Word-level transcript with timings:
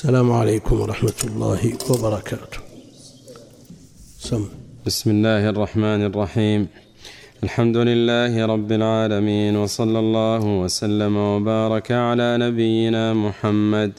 السلام 0.00 0.32
عليكم 0.32 0.80
ورحمة 0.80 1.20
الله 1.24 1.60
وبركاته. 1.90 2.58
سم. 4.18 4.44
بسم 4.86 5.10
الله 5.10 5.48
الرحمن 5.48 6.00
الرحيم. 6.10 6.60
الحمد 7.44 7.76
لله 7.76 8.46
رب 8.46 8.72
العالمين 8.72 9.56
وصلى 9.56 9.98
الله 9.98 10.44
وسلم 10.62 11.16
وبارك 11.16 11.92
على 11.92 12.28
نبينا 12.44 13.14
محمد 13.14 13.92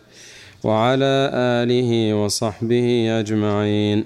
وعلى 0.63 1.15
آله 1.61 1.91
وصحبه 2.13 2.87
أجمعين. 3.19 4.05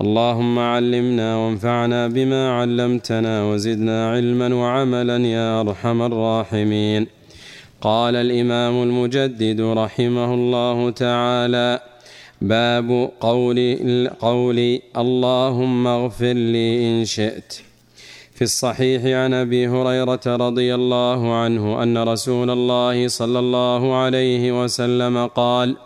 اللهم 0.00 0.58
علمنا 0.58 1.36
وانفعنا 1.36 2.00
بما 2.06 2.42
علمتنا 2.58 3.34
وزدنا 3.44 4.10
علما 4.10 4.54
وعملا 4.54 5.18
يا 5.36 5.60
أرحم 5.60 6.02
الراحمين. 6.02 7.19
قال 7.80 8.16
الإمام 8.16 8.82
المجدد 8.82 9.60
رحمه 9.60 10.34
الله 10.34 10.90
تعالى 10.90 11.80
باب 12.40 13.10
قول 13.20 13.58
قول 14.20 14.80
اللهم 14.96 15.86
اغفر 15.86 16.32
لي 16.32 16.88
إن 16.88 17.04
شئت. 17.04 17.70
في 18.34 18.44
الصحيح 18.44 19.04
عن 19.04 19.34
أبي 19.34 19.68
هريرة 19.68 20.20
رضي 20.26 20.74
الله 20.74 21.34
عنه 21.34 21.82
أن 21.82 21.98
رسول 21.98 22.50
الله 22.50 23.08
صلى 23.08 23.38
الله 23.38 23.96
عليه 23.96 24.64
وسلم 24.64 25.26
قال 25.26 25.76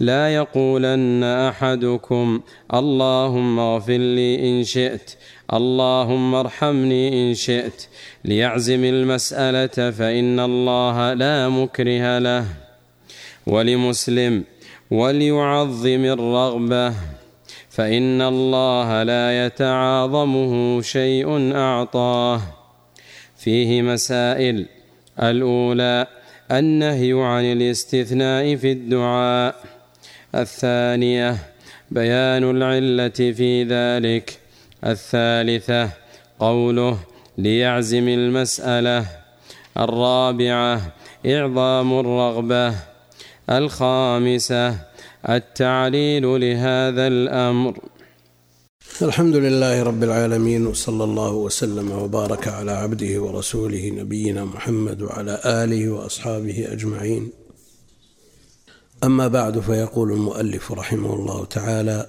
لا 0.00 0.34
يقولن 0.34 1.24
أحدكم 1.24 2.40
اللهم 2.74 3.58
اغفر 3.58 3.96
لي 3.96 4.50
إن 4.50 4.64
شئت 4.64 5.16
اللهم 5.52 6.34
ارحمني 6.34 7.30
إن 7.30 7.34
شئت. 7.34 7.86
ليعزم 8.24 8.84
المسألة 8.84 9.90
فإن 9.90 10.40
الله 10.40 11.12
لا 11.12 11.48
مكره 11.48 12.18
له. 12.18 12.44
ولمسلم 13.46 14.44
وليعظم 14.90 16.04
الرغبة. 16.04 16.94
فإن 17.70 18.22
الله 18.22 19.02
لا 19.02 19.46
يتعاظمه 19.46 20.82
شيء 20.82 21.56
أعطاه. 21.56 22.40
فيه 23.36 23.82
مسائل. 23.82 24.66
الأولى 25.22 26.06
النهي 26.52 27.12
عن 27.12 27.44
الاستثناء 27.44 28.56
في 28.56 28.72
الدعاء. 28.72 29.54
الثانية 30.34 31.36
بيان 31.90 32.50
العلة 32.50 33.08
في 33.08 33.64
ذلك. 33.64 34.43
الثالثة 34.84 35.90
قوله 36.38 36.98
ليعزم 37.38 38.08
المسألة. 38.08 39.06
الرابعة 39.78 40.92
إعظام 41.26 42.00
الرغبة. 42.00 42.74
الخامسة 43.50 44.78
التعليل 45.28 46.40
لهذا 46.40 47.06
الأمر. 47.06 47.78
الحمد 49.02 49.36
لله 49.36 49.82
رب 49.82 50.02
العالمين 50.02 50.66
وصلى 50.66 51.04
الله 51.04 51.32
وسلم 51.32 51.90
وبارك 51.90 52.48
على 52.48 52.72
عبده 52.72 53.22
ورسوله 53.22 53.90
نبينا 53.90 54.44
محمد 54.44 55.02
وعلى 55.02 55.40
آله 55.44 55.88
وأصحابه 55.88 56.72
أجمعين. 56.72 57.32
أما 59.04 59.28
بعد 59.28 59.58
فيقول 59.58 60.12
المؤلف 60.12 60.72
رحمه 60.72 61.14
الله 61.14 61.44
تعالى 61.44 62.06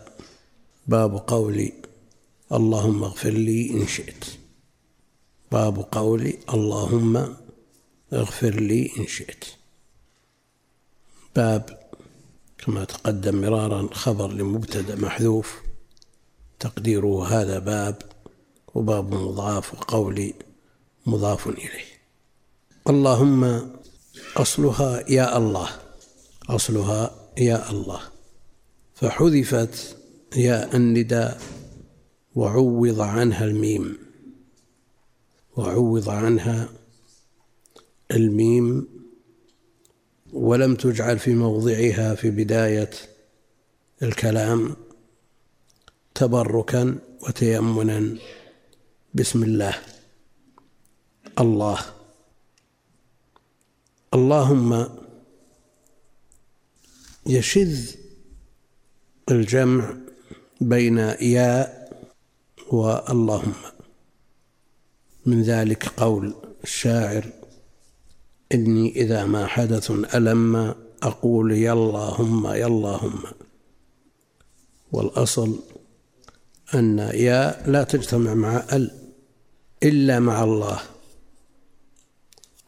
باب 0.88 1.24
قول 1.28 1.72
اللهم 2.52 3.04
اغفر 3.04 3.30
لي 3.30 3.72
إن 3.72 3.88
شئت. 3.88 4.26
باب 5.52 5.88
قول 5.92 6.34
اللهم 6.54 7.36
اغفر 8.14 8.56
لي 8.60 8.92
إن 8.98 9.08
شئت. 9.08 9.46
باب 11.36 11.90
كما 12.58 12.86
تقدم 12.86 13.42
مرارا 13.42 13.90
خبر 13.94 14.32
لمبتدأ 14.32 14.96
محذوف. 14.96 15.62
تقديره 16.60 17.28
هذا 17.28 17.60
باب 17.60 18.02
وباب 18.76 19.14
مضاف 19.14 19.74
وقولي 19.74 20.34
مضاف 21.06 21.48
إليه. 21.48 21.86
اللهم 22.90 23.72
أصلها 24.38 25.10
يا 25.10 25.38
الله. 25.38 25.70
أصلها 26.50 27.16
يا 27.38 27.72
الله. 27.72 28.02
فحذفت 28.96 29.98
ياء 30.36 30.76
النداء. 30.76 31.42
وعوض 32.36 33.02
عنها 33.02 33.46
الميم. 33.46 33.98
وعوض 35.58 36.10
عنها 36.10 36.70
الميم 38.12 38.88
ولم 40.34 40.76
تجعل 40.76 41.20
في 41.20 41.34
موضعها 41.34 42.16
في 42.16 42.30
بداية 42.30 42.90
الكلام 44.04 44.76
تبركا 46.16 46.98
وتيمنا. 47.22 48.18
بسم 49.14 49.44
الله. 49.44 49.76
الله. 51.40 51.80
اللهم 54.14 54.90
يشذ 57.28 57.96
الجمع 59.32 59.98
بين 60.62 60.98
ياء 61.22 61.85
واللهم. 62.72 63.54
من 65.26 65.42
ذلك 65.42 65.88
قول 65.88 66.34
الشاعر 66.64 67.26
إني 68.52 68.96
إذا 69.02 69.26
ما 69.26 69.48
حدث 69.48 69.92
ألم 70.16 70.76
أقول 71.04 71.52
يا 71.52 71.74
اللهم 71.74 72.48
يا 72.48 72.68
اللهم. 72.68 73.24
والأصل 74.92 75.60
أن 76.76 77.00
يا 77.00 77.64
لا 77.68 77.84
تجتمع 77.84 78.34
مع 78.34 78.66
ال 78.74 78.92
إلا 79.84 80.20
مع 80.20 80.44
الله. 80.44 80.80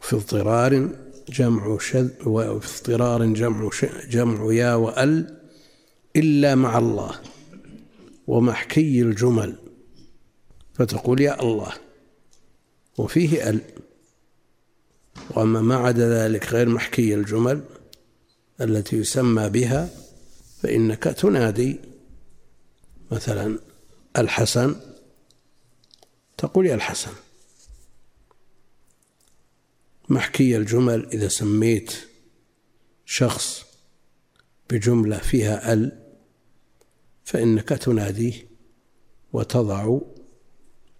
في 0.02 0.16
اضطرار 0.16 0.90
جمع 1.30 1.78
شذ 1.80 2.10
وفي 2.26 2.80
اضطرار 2.80 3.26
جمع 3.26 3.70
جمع 4.10 4.54
يا 4.54 4.76
وأل 4.76 5.38
إلا 6.16 6.56
مع 6.56 6.78
الله. 6.78 7.12
ومحكي 8.28 9.02
الجمل. 9.02 9.67
فتقول 10.78 11.22
يا 11.22 11.42
الله 11.42 11.74
وفيه 12.98 13.50
ال. 13.50 13.62
وأما 15.30 15.62
ما 15.62 15.76
عدا 15.76 16.10
ذلك 16.10 16.54
غير 16.54 16.70
محكي 16.70 17.16
الجمل 17.16 17.64
التي 18.62 18.96
يسمى 18.96 19.50
بها 19.50 19.90
فإنك 20.62 21.04
تنادي 21.04 21.80
مثلا 23.12 23.60
الحسن 24.18 24.76
تقول 26.38 26.66
يا 26.66 26.76
الحسن. 26.76 27.12
محكي 30.10 30.58
الجمل 30.58 31.10
إذا 31.14 31.28
سميت 31.28 31.94
شخص 33.06 33.66
بجملة 34.70 35.18
فيها 35.18 35.74
ال 35.74 36.04
فإنك 37.24 37.70
تناديه 37.70 38.48
وتضع 39.34 40.00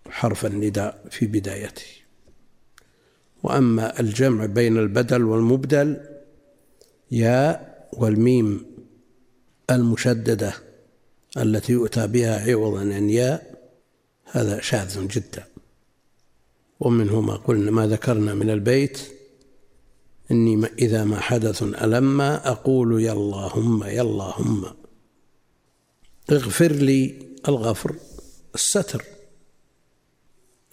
حرف 0.10 0.46
النداء 0.46 1.06
في 1.12 1.26
بدايته. 1.26 1.86
وأما 3.44 4.00
الجمع 4.00 4.46
بين 4.46 4.78
البدل 4.78 5.24
والمبدل 5.24 6.02
ياء 7.12 7.88
والميم 7.94 8.66
المشددة 9.70 10.54
التي 11.38 11.74
يؤتى 11.74 12.08
بها 12.08 12.52
عوضا 12.52 12.80
عن 12.80 13.10
ياء 13.10 13.70
هذا 14.26 14.62
شاذ 14.62 15.08
جدا. 15.08 15.44
ومنه 16.80 17.22
ما 17.22 17.36
قلنا 17.36 17.72
ما 17.72 17.88
ذكرنا 17.88 18.34
من 18.34 18.50
البيت 18.50 19.00
إني 20.32 20.66
إذا 20.80 21.04
ما 21.04 21.20
حدث 21.20 21.64
ألما 21.64 22.52
أقول 22.52 23.02
يا 23.02 23.12
اللهم 23.12 23.84
يا 23.84 24.02
اللهم. 24.02 24.66
اغفر 26.32 26.72
لي 26.72 27.20
الغفر 27.48 27.96
الستر. 28.56 29.04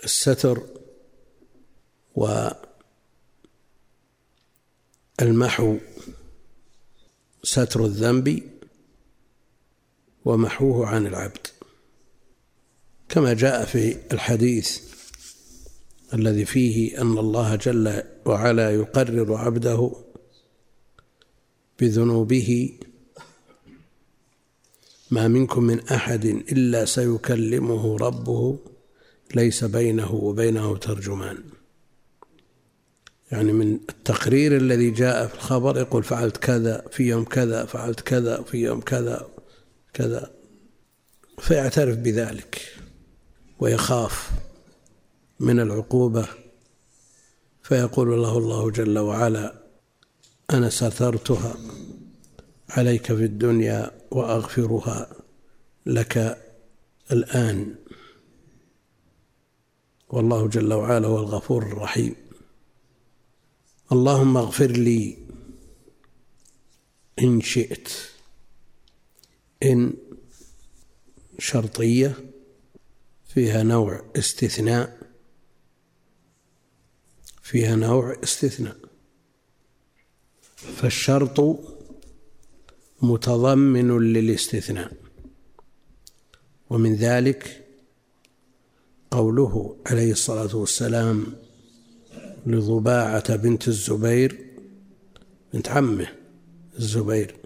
الستر 0.05 0.63
والمحو 5.21 5.77
ستر 7.43 7.85
الذنب 7.85 8.43
ومحوه 10.25 10.87
عن 10.87 11.07
العبد 11.07 11.47
كما 13.09 13.33
جاء 13.35 13.65
في 13.65 13.97
الحديث 14.13 14.81
الذي 16.15 16.45
فيه 16.45 17.01
أن 17.01 17.19
الله 17.19 17.57
جل 17.57 18.03
وعلا 18.27 18.71
يقرر 18.71 19.35
عبده 19.35 19.93
بذنوبه 21.81 22.79
ما 25.11 25.29
منكم 25.29 25.63
من 25.65 25.81
أحد 25.89 26.25
إلا 26.25 26.85
سيكلمه 26.85 27.97
ربه 27.97 28.59
ليس 29.35 29.65
بينه 29.65 30.15
وبينه 30.15 30.77
ترجمان. 30.77 31.39
يعني 33.33 33.53
من 33.53 33.75
التقرير 33.75 34.57
الذي 34.57 34.91
جاء 34.91 35.27
في 35.27 35.35
الخبر 35.35 35.79
يقول 35.79 36.03
فعلت 36.03 36.37
كذا 36.37 36.85
في 36.91 37.03
يوم 37.03 37.25
كذا 37.25 37.65
فعلت 37.65 38.01
كذا 38.01 38.43
في 38.43 38.59
يوم 38.59 38.81
كذا 38.81 39.29
كذا. 39.93 40.31
فيعترف 41.39 41.97
بذلك 41.97 42.61
ويخاف 43.59 44.31
من 45.41 45.61
العقوبة. 45.61 46.29
فيقول 47.63 48.23
له 48.23 48.39
الله 48.39 48.71
جل 48.71 48.99
وعلا 48.99 49.55
أنا 50.51 50.71
سترتها 50.71 51.57
عليك 52.71 53.07
في 53.07 53.25
الدنيا 53.25 53.91
وأغفرها 54.11 55.11
لك 55.87 56.39
الآن. 57.13 57.75
والله 60.15 60.49
جل 60.49 60.73
وعلا 60.73 61.07
هو 61.09 61.19
الغفور 61.19 61.63
الرحيم. 61.63 62.15
اللهم 63.93 64.37
اغفر 64.37 64.71
لي 64.71 65.19
إن 67.19 67.41
شئت 67.41 67.89
إن 69.63 69.93
شرطية 71.39 72.15
فيها 73.25 73.63
نوع 73.63 74.05
استثناء 74.17 74.99
فيها 77.43 77.77
نوع 77.77 78.17
استثناء. 78.23 78.77
فالشرط 80.55 81.59
متضمن 83.03 83.99
للاستثناء 83.99 84.93
ومن 86.71 86.95
ذلك 86.95 87.64
قوله 89.15 89.77
عليه 89.87 90.13
الصلاة 90.13 90.57
والسلام 90.57 91.27
لضباعة 92.47 93.37
بنت 93.37 93.69
الزبير 93.69 94.47
بنت 95.53 95.69
عمه 95.69 96.09
الزبير. 96.79 97.37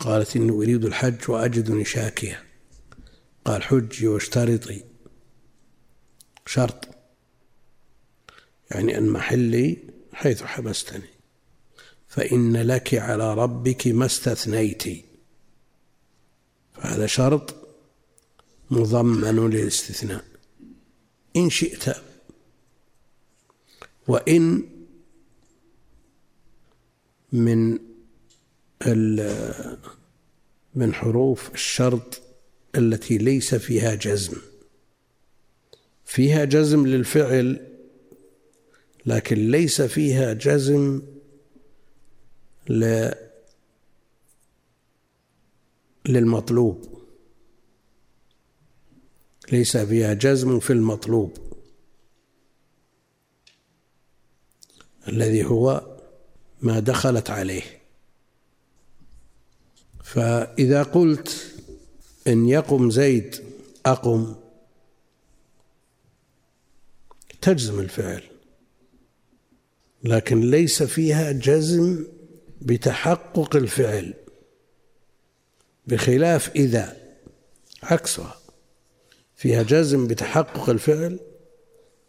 قالت 0.00 0.36
إني 0.36 0.50
أريد 0.50 0.84
الحج 0.84 1.30
وأجدني 1.30 1.84
شاكية 1.84 2.42
قال 3.44 3.62
حجي 3.62 4.06
واشترطي. 4.08 4.84
شرط. 6.46 6.88
يعني 8.70 8.98
أن 8.98 9.08
محلي 9.08 9.78
حيث 10.12 10.42
حبستني. 10.42 11.10
فإن 12.08 12.56
لك 12.56 12.94
على 12.94 13.34
ربك 13.34 13.86
ما 13.86 14.06
استثنيت. 14.06 14.84
فهذا 16.72 17.06
شرط. 17.06 17.59
مضمن 18.70 19.50
للاستثناء 19.50 20.24
إن 21.36 21.50
شئت 21.50 21.96
وإن 24.08 24.62
من 27.32 27.78
من 30.74 30.94
حروف 30.94 31.54
الشرط 31.54 32.22
التي 32.76 33.18
ليس 33.18 33.54
فيها 33.54 33.94
جزم. 33.94 34.36
فيها 36.04 36.44
جزم 36.44 36.86
للفعل 36.86 37.66
لكن 39.06 39.50
ليس 39.50 39.82
فيها 39.82 40.32
جزم 40.32 41.02
للمطلوب. 46.08 46.99
ليس 49.52 49.76
فيها 49.76 50.14
جزم 50.14 50.60
في 50.60 50.72
المطلوب. 50.72 51.38
الذي 55.08 55.44
هو 55.44 55.96
ما 56.60 56.78
دخلت 56.78 57.30
عليه. 57.30 57.62
فإذا 60.04 60.82
قلت 60.82 61.56
إن 62.26 62.48
يقم 62.48 62.90
زيد 62.90 63.36
أقم 63.86 64.34
تجزم 67.40 67.80
الفعل. 67.80 68.22
لكن 70.04 70.50
ليس 70.50 70.82
فيها 70.82 71.32
جزم 71.32 72.06
بتحقق 72.60 73.56
الفعل 73.56 74.14
بخلاف 75.86 76.50
إذا 76.56 76.96
عكسها. 77.82 78.39
فيها 79.40 79.62
جزم 79.62 80.06
بتحقق 80.06 80.70
الفعل. 80.70 81.20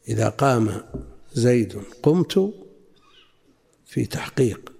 إذا 0.07 0.29
قام 0.29 0.83
زيد 1.33 1.81
قمت 2.03 2.53
في 3.85 4.05
تحقيق 4.05 4.73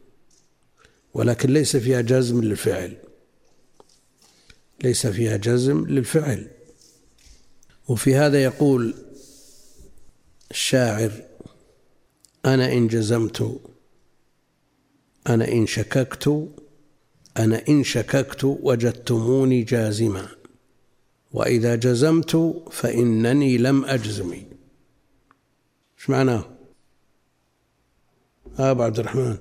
ولكن 1.14 1.54
ليس 1.54 1.78
فيها 1.78 2.02
جزم 2.02 2.44
للفعل. 2.44 2.98
ليس 4.84 5.08
فيها 5.08 5.38
جزم 5.38 5.88
للفعل. 5.88 6.48
وفي 7.88 8.16
هذا 8.16 8.44
يقول 8.44 8.96
الشاعر 10.52 11.12
أنا 12.46 12.74
إن 12.74 12.88
جزمت 12.88 13.60
أنا 15.28 15.48
إن 15.48 15.68
شككت 15.68 16.48
أنا 17.38 17.64
إن 17.70 17.84
شككت 17.84 18.44
وجدتموني 18.44 19.64
جازما. 19.64 20.41
وإذا 21.34 21.76
جزمت 21.76 22.36
فإنني 22.72 23.58
لم 23.58 23.86
أجزم 23.86 24.32
إيش 24.32 26.10
معناه؟ 26.10 26.46
أبو 28.58 28.84
عبد 28.84 29.00
الرحمن. 29.00 29.38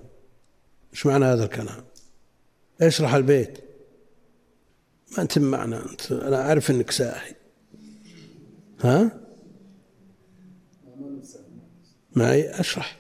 إيش 0.92 1.06
معنى 1.06 1.24
هذا 1.24 1.44
الكلام؟ 1.44 1.84
اشرح 2.80 3.14
البيت؟ 3.14 3.58
ما 5.16 5.22
أنت 5.22 5.38
معنا 5.38 5.90
أنت 5.90 6.12
أنا 6.12 6.42
أعرف 6.46 6.70
أنك 6.70 6.90
ساهي 6.90 7.34
ها؟ 8.80 9.20
معي؟ 12.16 12.60
أشرح. 12.60 12.98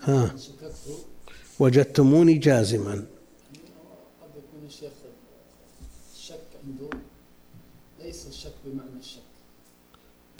ها. 0.00 0.36
وجدتموني 1.58 2.34
جازما 2.34 2.92
قد 2.92 4.30
يكون 4.36 4.66
الشيخ 4.66 4.92
الشك 6.14 6.40
عنده 6.64 6.90
ليس 8.02 8.26
الشك 8.26 8.52
بمعنى 8.64 8.98
الشك 9.00 9.20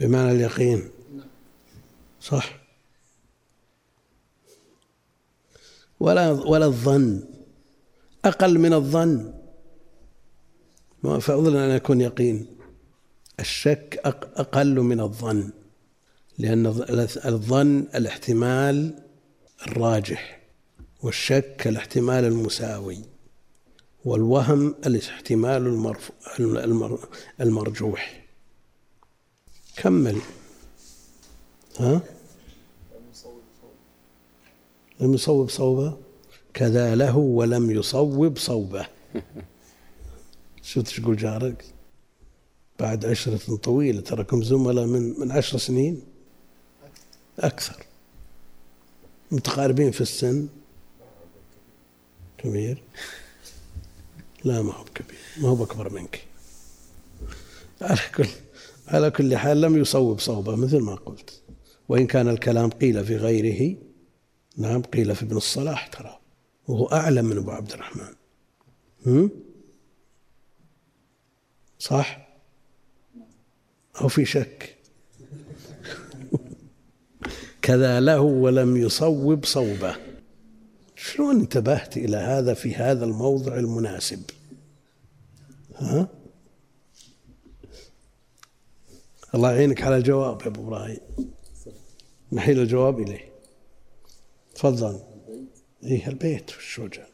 بمعنى 0.00 0.32
اليقين. 0.32 0.90
صح. 2.20 2.60
ولا 6.00 6.30
ولا 6.30 6.66
الظن. 6.66 7.24
أقل 8.24 8.58
من 8.58 8.72
الظن. 8.72 9.34
فضلا 11.20 11.64
أن 11.64 11.70
يكون 11.70 12.00
يقين. 12.00 12.46
الشك 13.40 14.00
أقل 14.36 14.80
من 14.80 15.00
الظن. 15.00 15.50
لأن 16.38 16.66
الظن 17.26 17.78
الاحتمال 17.94 18.94
الراجح 19.66 20.40
والشك 21.02 21.62
الاحتمال 21.66 22.24
المساوي 22.24 22.98
والوهم 24.04 24.74
الاحتمال 24.86 25.94
المرجوح. 27.40 28.23
كمل. 29.76 30.20
ها؟ 31.80 32.00
لم 35.00 35.14
يصوب 35.14 35.48
صوبة؟ 35.48 35.96
كذا 36.54 36.94
له 36.94 37.16
ولم 37.16 37.70
يصوب 37.70 38.38
صوبة. 38.38 38.86
شو 40.62 40.80
تقول 40.80 41.16
جارك؟ 41.16 41.64
بعد 42.78 43.06
عشرة 43.06 43.56
طويلة 43.56 44.00
تراكم 44.00 44.42
زملاء 44.42 44.86
من 44.86 45.20
من 45.20 45.32
عشر 45.32 45.58
سنين؟ 45.58 46.02
أكثر. 47.38 47.86
متقاربين 49.30 49.90
في 49.90 50.00
السن؟ 50.00 50.48
كبير. 52.38 52.82
لا 54.44 54.62
ما 54.62 54.72
هو 54.72 54.84
كبير 54.84 55.18
ما 55.36 55.48
هو 55.48 55.64
أكبر 55.64 55.92
منك. 55.92 56.24
على 57.82 58.00
كل 58.16 58.28
على 58.88 59.10
كل 59.10 59.36
حال 59.36 59.60
لم 59.60 59.76
يصوب 59.78 60.20
صوبة 60.20 60.56
مثل 60.56 60.78
ما 60.80 60.94
قلت. 60.94 61.42
وإن 61.88 62.06
كان 62.06 62.28
الكلام 62.28 62.70
قيل 62.70 63.04
في 63.04 63.16
غيره 63.16 63.76
نعم 64.56 64.82
قيل 64.82 65.14
في 65.14 65.22
ابن 65.22 65.36
الصلاح 65.36 65.86
ترى 65.86 66.18
وهو 66.68 66.86
أعلم 66.86 67.24
من 67.24 67.36
أبو 67.36 67.50
عبد 67.50 67.72
الرحمن. 67.72 68.14
هم؟ 69.06 69.30
صح؟ 71.78 72.28
أو 74.00 74.08
في 74.08 74.24
شك؟ 74.24 74.76
كذا 77.62 78.00
له 78.00 78.20
ولم 78.20 78.76
يصوب 78.76 79.44
صوبة. 79.44 79.96
شلون 80.96 81.40
انتبهت 81.40 81.96
إلى 81.96 82.16
هذا 82.16 82.54
في 82.54 82.74
هذا 82.74 83.04
الموضع 83.04 83.56
المناسب؟ 83.56 84.22
ها؟ 85.76 86.08
الله 89.34 89.52
يعينك 89.52 89.82
على 89.82 89.96
الجواب 89.96 90.42
يا 90.42 90.46
أبو 90.46 90.62
إبراهيم. 90.62 91.00
نحيل 92.32 92.60
الجواب 92.60 93.00
إليه. 93.00 93.32
تفضل. 94.54 95.00
إيه 95.84 96.08
البيت 96.08 96.50
وجه 96.78 97.06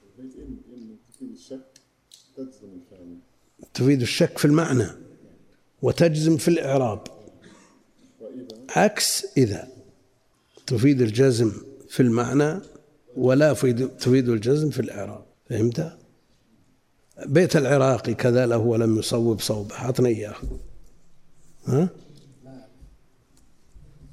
تفيد 3.74 4.00
الشك 4.00 4.38
في 4.38 4.44
المعنى 4.44 4.86
وتجزم 5.82 6.36
في 6.36 6.48
الإعراب. 6.48 7.00
عكس 8.70 9.26
إذا 9.36 9.68
تفيد 10.66 11.00
الجزم 11.00 11.52
في 11.88 12.00
المعنى 12.00 12.60
ولا 13.16 13.52
تفيد 13.52 14.28
الجزم 14.28 14.70
في 14.70 14.80
الإعراب. 14.80 15.24
فهمت؟ 15.50 15.98
بيت 17.26 17.56
العراقي 17.56 18.14
كذا 18.14 18.46
له 18.46 18.58
ولم 18.58 18.98
يصوب 18.98 19.40
صوبه 19.40 19.74
أعطني 19.74 20.08
إياه. 20.08 20.34
ها؟ 21.64 21.88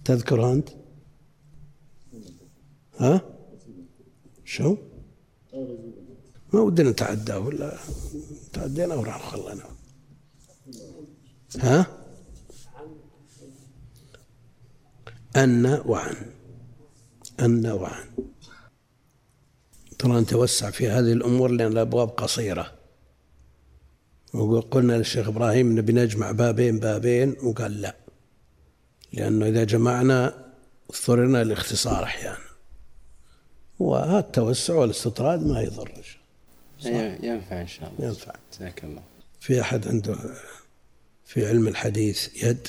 تذكر 0.07 0.51
أنت؟ 0.53 0.69
ها؟ 2.97 3.21
شو؟ 4.45 4.77
ما 6.53 6.59
ودنا 6.61 6.89
نتعداه 6.89 7.39
ولا 7.39 7.77
تعدينا 8.53 8.95
وراح 8.95 9.29
خلنا 9.31 9.63
ها؟ 11.59 11.85
أن 15.35 15.81
وعن 15.85 16.15
أن 17.39 17.65
وعن 17.67 18.05
ترى 19.99 20.21
نتوسع 20.21 20.69
في 20.71 20.89
هذه 20.89 21.13
الأمور 21.13 21.51
لأن 21.51 21.71
الأبواب 21.71 22.09
قصيرة 22.09 22.73
وقلنا 24.33 24.93
للشيخ 24.93 25.27
إبراهيم 25.27 25.79
نبي 25.79 25.93
نجمع 25.93 26.31
بابين 26.31 26.79
بابين 26.79 27.35
وقال 27.43 27.81
لا 27.81 28.06
لأنه 29.13 29.45
إذا 29.45 29.63
جمعنا 29.63 30.45
اضطررنا 30.89 31.43
للاختصار 31.43 32.03
أحيانا. 32.03 32.47
وهذا 33.79 34.19
التوسع 34.19 34.73
والاستطراد 34.73 35.45
ما 35.45 35.61
يضر 35.61 35.91
ينفع 37.23 37.61
إن 37.61 37.67
شاء 37.67 37.91
الله. 37.91 38.09
ينفع. 38.09 38.33
جزاك 38.53 38.83
الله. 38.83 39.03
في 39.39 39.61
أحد 39.61 39.87
عنده 39.87 40.15
في 41.25 41.47
علم 41.47 41.67
الحديث 41.67 42.43
يد 42.43 42.67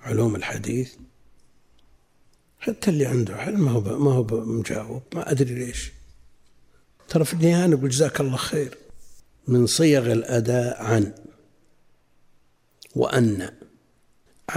علوم 0.00 0.36
الحديث؟ 0.36 0.94
حتى 2.58 2.90
اللي 2.90 3.06
عنده 3.06 3.36
علم 3.36 3.64
ما 3.64 3.70
هو 3.70 3.80
ما 3.80 4.12
هو 4.12 4.24
مجاوب. 4.44 5.02
ما 5.14 5.30
أدري 5.30 5.54
ليش. 5.54 5.92
ترى 7.08 7.24
في 7.24 7.34
النهاية 7.34 7.66
نقول 7.66 7.88
جزاك 7.88 8.20
الله 8.20 8.36
خير. 8.36 8.78
من 9.48 9.66
صيغ 9.66 10.12
الأداء 10.12 10.82
عن 10.82 11.14
وأن. 12.96 13.59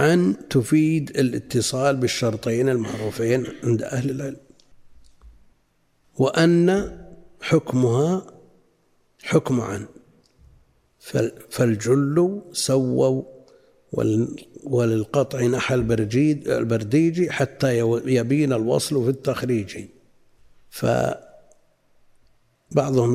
عن 0.00 0.36
تفيد 0.50 1.10
الاتصال 1.10 1.96
بالشرطين 1.96 2.68
المعروفين 2.68 3.46
عند 3.64 3.82
أهل 3.82 4.10
العلم 4.10 4.36
وأن 6.18 6.98
حكمها 7.40 8.26
حكم 9.22 9.60
عن 9.60 9.86
فالجل 11.50 12.42
سووا 12.52 13.22
وللقطع 14.64 15.42
نحى 15.42 15.74
البرجيد 15.74 16.48
البرديجي 16.48 17.30
حتى 17.30 17.78
يبين 18.06 18.52
الوصل 18.52 19.04
في 19.04 19.10
التخريج. 19.10 19.84
فبعضهم 20.70 21.26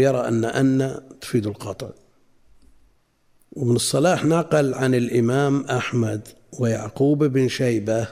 يرى 0.02 0.28
أن 0.28 0.46
أن 0.46 1.02
تفيد 1.22 1.48
القطع. 1.48 1.90
وابن 3.52 3.76
الصلاح 3.76 4.26
نقل 4.26 4.74
عن 4.74 4.96
الإمام 4.96 5.64
أحمد 5.64 6.28
ويعقوب 6.60 7.24
بن 7.24 7.48
شيبة 7.48 8.08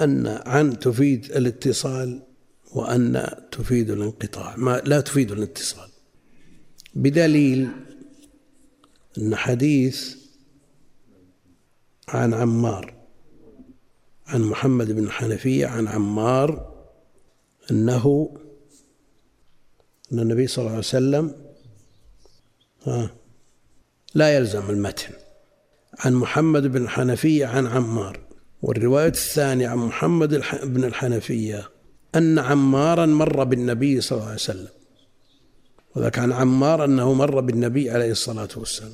أن 0.00 0.26
عن 0.26 0.78
تفيد 0.78 1.24
الاتصال 1.24 2.22
وأن 2.72 3.30
تفيد 3.52 3.90
الانقطاع. 3.90 4.56
ما 4.56 4.82
لا 4.84 5.00
تفيد 5.00 5.32
الاتصال. 5.32 5.88
بدليل 6.94 7.68
أن 9.18 9.36
حديث 9.36 10.16
عن 12.08 12.34
عمار 12.34 12.94
عن 14.26 14.42
محمد 14.42 14.92
بن 14.92 15.10
حنفية 15.10 15.66
عن 15.66 15.88
عمار 15.88 16.76
أنه 17.70 18.36
أن 20.12 20.18
النبي 20.18 20.46
صلى 20.46 20.62
الله 20.62 20.70
عليه 20.70 20.78
وسلم 20.78 21.34
ها 22.82 23.10
لا 24.16 24.36
يلزم 24.36 24.70
المتن. 24.70 25.12
عن 25.98 26.14
محمد 26.14 26.66
بن 26.66 26.82
الحنفية 26.82 27.46
عن 27.46 27.66
عمار. 27.66 28.20
والرواية 28.62 29.08
الثانية 29.08 29.68
عن 29.68 29.76
محمد 29.76 30.42
بن 30.62 30.84
الحنفية 30.84 31.70
أن 32.14 32.38
عمارا 32.38 33.06
مر 33.06 33.44
بالنبي 33.44 34.00
صلى 34.00 34.16
الله 34.16 34.26
عليه 34.26 34.40
وسلم. 34.40 34.68
وذاك 35.96 36.18
عن 36.18 36.32
عمار 36.32 36.84
أنه 36.84 37.12
مر 37.12 37.40
بالنبي 37.40 37.90
عليه 37.90 38.10
الصلاة 38.10 38.48
والسلام. 38.56 38.92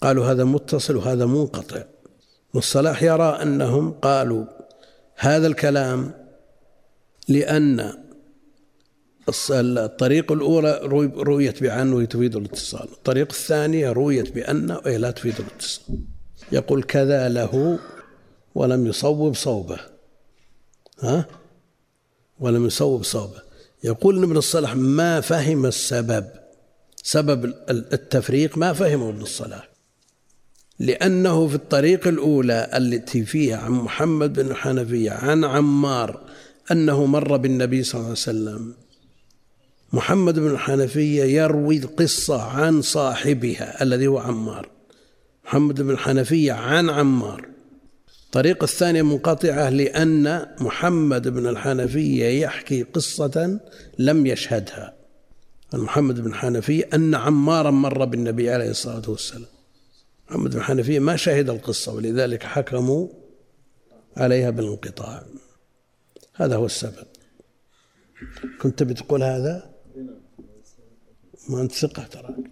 قالوا 0.00 0.24
هذا 0.26 0.44
متصل 0.44 0.96
وهذا 0.96 1.26
منقطع. 1.26 1.84
والصلاح 2.54 3.02
يرى 3.02 3.38
أنهم 3.42 3.90
قالوا 3.90 4.44
هذا 5.16 5.46
الكلام 5.46 6.14
لأن 7.28 7.94
الطريق 9.50 10.32
الأولى 10.32 10.80
رويت 11.16 11.62
بأن 11.62 11.92
وتفيد 11.92 12.36
الاتصال 12.36 12.88
الطريق 12.92 13.28
الثانية 13.30 13.92
رويت 13.92 14.34
بأن 14.34 14.78
لا 14.86 15.10
تفيد 15.10 15.34
الاتصال. 15.40 15.98
يقول 16.52 16.82
كذا 16.82 17.28
له 17.28 17.78
ولم 18.54 18.86
يصوب 18.86 19.34
صوبه. 19.34 19.78
ها؟ 21.00 21.26
ولم 22.40 22.66
يصوب 22.66 23.04
صوبه. 23.04 23.42
يقول 23.84 24.22
ابن 24.22 24.36
الصلاح 24.36 24.76
ما 24.76 25.20
فهم 25.20 25.66
السبب؟ 25.66 26.26
سبب 27.02 27.44
التفريق 27.70 28.58
ما 28.58 28.72
فهمه 28.72 29.08
ابن 29.08 29.22
الصلاح. 29.22 29.68
لأنه 30.78 31.48
في 31.48 31.54
الطريق 31.54 32.08
الأولى 32.08 32.70
التي 32.74 33.24
فيها 33.24 33.56
عن 33.56 33.72
محمد 33.72 34.32
بن 34.32 34.50
الحنفية 34.50 35.10
عن 35.10 35.44
عمار 35.44 36.20
أنه 36.70 37.06
مر 37.06 37.36
بالنبي 37.36 37.82
صلى 37.82 37.94
الله 37.94 38.04
عليه 38.04 38.12
وسلم 38.12 38.74
محمد 39.92 40.38
بن 40.38 40.50
الحنفية 40.50 41.24
يروي 41.24 41.76
القصة 41.76 42.42
عن 42.42 42.82
صاحبها 42.82 43.82
الذي 43.82 44.06
هو 44.06 44.18
عمار. 44.18 44.68
محمد 45.44 45.82
بن 45.82 45.90
الحنفية 45.90 46.52
عن 46.52 46.90
عمار. 46.90 47.48
الطريقة 48.26 48.64
الثانية 48.64 49.02
منقطعة 49.02 49.70
لأن 49.70 50.46
محمد 50.60 51.28
بن 51.28 51.46
الحنفية 51.46 52.42
يحكي 52.42 52.82
قصة 52.82 53.60
لم 53.98 54.26
يشهدها. 54.26 54.94
محمد 55.74 56.20
بن 56.20 56.30
الحنفية 56.30 56.88
أن 56.94 57.14
عمارا 57.14 57.70
مر 57.70 58.04
بالنبي 58.04 58.50
عليه 58.50 58.70
الصلاة 58.70 59.10
والسلام. 59.10 59.48
محمد 60.30 60.50
بن 60.50 60.58
الحنفية 60.58 60.98
ما 60.98 61.16
شهد 61.16 61.50
القصة 61.50 61.94
ولذلك 61.94 62.42
حكموا 62.42 63.08
عليها 64.16 64.50
بالانقطاع. 64.50 65.22
هذا 66.34 66.56
هو 66.56 66.66
السبب. 66.66 67.06
كنت 68.60 68.82
بتقول 68.82 69.22
هذا؟ 69.22 69.77
ما 71.48 71.60
أنت 71.60 71.72
ثقة 71.72 72.02
تراك 72.02 72.50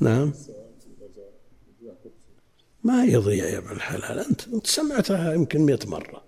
نعم. 0.00 0.32
ما 2.84 3.04
يضيع 3.04 3.44
يا 3.44 3.58
ابن 3.58 3.70
الحلال. 3.70 4.18
أنت 4.18 4.48
أنت 4.48 4.66
سمعتها 4.66 5.34
يمكن 5.34 5.60
مئة 5.60 5.88
مرة. 5.88 6.24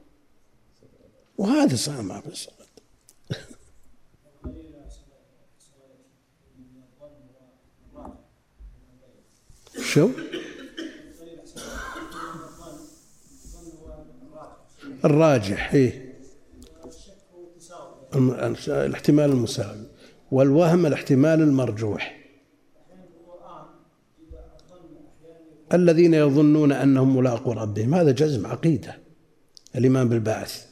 وهذا 1.39 1.77
سامع 1.77 2.21
بس 2.21 2.49
شو؟ 9.83 10.11
الراجح 15.05 15.75
إيه. 15.75 16.08
الاحتمال 18.15 19.31
المساوي 19.31 19.87
والوهم 20.31 20.87
الاحتمال 20.87 21.43
المرجوح. 21.43 22.19
الذين 25.73 26.15
يظنون 26.15 26.73
أنهم 26.73 27.17
ملاقوا 27.17 27.55
ربهم 27.55 27.95
هذا 27.95 28.11
جزم 28.11 28.47
عقيدة 28.47 28.97
الايمان 29.77 30.09
بالبعث. 30.09 30.67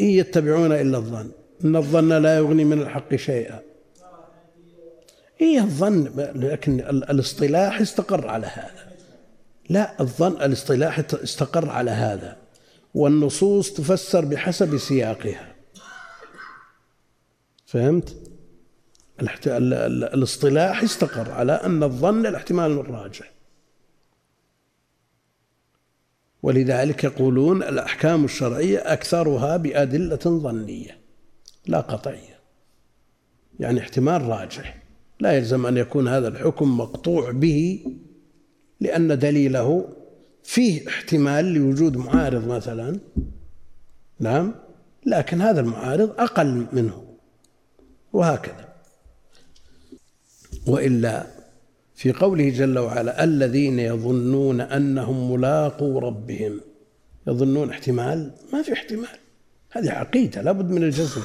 إن 0.00 0.04
يتبعون 0.04 0.72
إلا 0.72 0.98
الظن 0.98 1.30
إن 1.64 1.76
الظن 1.76 2.22
لا 2.22 2.36
يغني 2.36 2.64
من 2.64 2.82
الحق 2.82 3.14
شيئا. 3.14 3.60
إيه 5.40 5.60
الظن 5.60 6.12
لكن 6.34 6.80
الاصطلاح 6.80 7.80
استقر 7.80 8.28
على 8.28 8.46
هذا. 8.46 8.83
لا 9.68 10.00
الظن 10.00 10.42
الاصطلاح 10.42 10.98
استقر 10.98 11.70
على 11.70 11.90
هذا 11.90 12.36
والنصوص 12.94 13.72
تفسر 13.72 14.24
بحسب 14.24 14.78
سياقها. 14.78 15.54
فهمت؟ 17.66 18.16
الاصطلاح 19.20 20.82
استقر 20.82 21.30
على 21.30 21.52
أن 21.52 21.82
الظن 21.82 22.26
الاحتمال 22.26 22.70
الراجح. 22.70 23.32
ولذلك 26.42 27.04
يقولون 27.04 27.62
الأحكام 27.62 28.24
الشرعية 28.24 28.78
أكثرها 28.78 29.56
بأدلة 29.56 30.16
ظنية 30.16 30.98
لا 31.66 31.80
قطعية. 31.80 32.38
يعني 33.60 33.80
احتمال 33.80 34.22
راجح 34.22 34.82
لا 35.20 35.32
يلزم 35.32 35.66
أن 35.66 35.76
يكون 35.76 36.08
هذا 36.08 36.28
الحكم 36.28 36.78
مقطوع 36.78 37.30
به 37.30 37.86
لأن 38.80 39.18
دليله 39.18 39.88
فيه 40.42 40.88
احتمال 40.88 41.44
لوجود 41.44 41.96
معارض 41.96 42.46
مثلا. 42.48 42.98
نعم. 44.20 44.54
لكن 45.06 45.40
هذا 45.40 45.60
المعارض 45.60 46.20
أقل 46.20 46.66
منه. 46.72 47.04
وهكذا. 48.12 48.74
وإلا 50.66 51.26
في 51.94 52.12
قوله 52.12 52.48
جل 52.48 52.78
وعلا 52.78 53.24
الذين 53.24 53.78
يظنون 53.78 54.60
أنهم 54.60 55.32
ملاقو 55.32 55.98
ربهم. 55.98 56.60
يظنون 57.26 57.70
احتمال؟ 57.70 58.30
ما 58.52 58.62
في 58.62 58.72
احتمال. 58.72 59.18
هذه 59.70 59.90
عقيدة 59.90 60.42
لابد 60.42 60.70
من 60.70 60.82
الجزم 60.82 61.22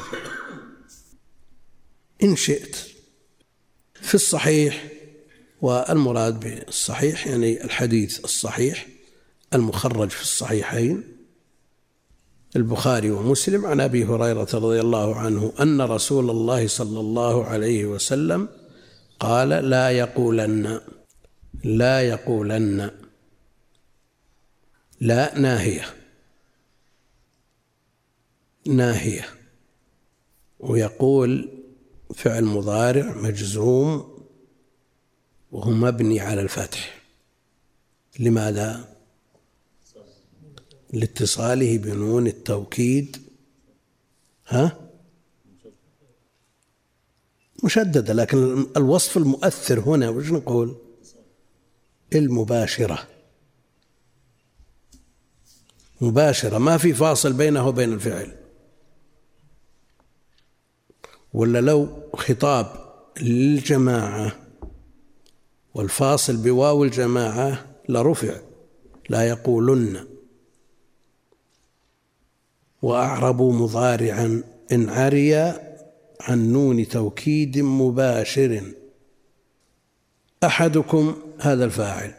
إن 2.24 2.36
شئت 2.36 2.76
في 3.94 4.16
الصحيح 4.16 4.99
والمراد 5.62 6.40
بالصحيح 6.40 7.28
يعني 7.28 7.64
الحديث 7.64 8.24
الصحيح 8.24 8.88
المخرج 9.54 10.10
في 10.10 10.22
الصحيحين 10.22 11.04
البخاري 12.56 13.12
ومسلم. 13.12 13.66
عن 13.66 13.82
أبي 13.82 14.06
هريرة 14.06 14.48
رضي 14.54 14.80
الله 14.80 15.16
عنه 15.16 15.54
أن 15.60 15.82
رسول 15.82 16.30
الله 16.30 16.68
صلى 16.68 17.00
الله 17.00 17.46
عليه 17.46 17.86
وسلم 17.86 18.50
قال 19.20 19.50
لا 19.50 19.90
يقولن 19.90 20.82
لا 21.64 22.02
يقولن 22.02 22.92
لا 25.02 25.40
ناهية 25.40 25.86
ناهية. 28.68 29.26
ويقول 30.60 31.50
فعل 32.16 32.46
مضارع 32.46 33.16
مجزوم 33.16 34.09
وهو 35.52 35.72
مبني 35.72 36.20
على 36.20 36.42
الفتح 36.42 37.02
لماذا؟ 38.20 38.96
لاتصاله 40.94 41.78
بنون 41.78 42.28
التوكيد. 42.28 43.18
ها؟ 44.48 44.90
مشددة 47.64 48.14
لكن 48.14 48.68
الوصف 48.78 49.18
المؤثر 49.18 49.80
هنا 49.80 50.10
وش 50.10 50.32
نقول؟ 50.32 50.78
المباشرة. 52.16 53.08
مباشرة 56.02 56.58
ما 56.58 56.78
في 56.78 56.94
فاصل 56.94 57.34
بينه 57.34 57.68
وبين 57.68 57.94
الفعل. 57.94 58.36
ولا 61.34 61.62
لو 61.62 62.10
خطاب 62.14 62.94
للجماعة 63.22 64.49
والفاصل 65.74 66.38
بواو 66.38 66.84
الجماعة 66.84 67.66
لرفع 67.90 68.40
لا 69.10 69.28
يقولن. 69.28 70.08
وأعربوا 72.82 73.54
مضارعا 73.54 74.44
إن 74.72 74.90
عري 74.90 75.36
عن 76.22 76.52
نون 76.52 76.88
توكيد 76.88 77.58
مباشر. 77.58 78.64
أحدكم 80.44 81.16
هذا 81.40 81.66
الفاعل. 81.66 82.14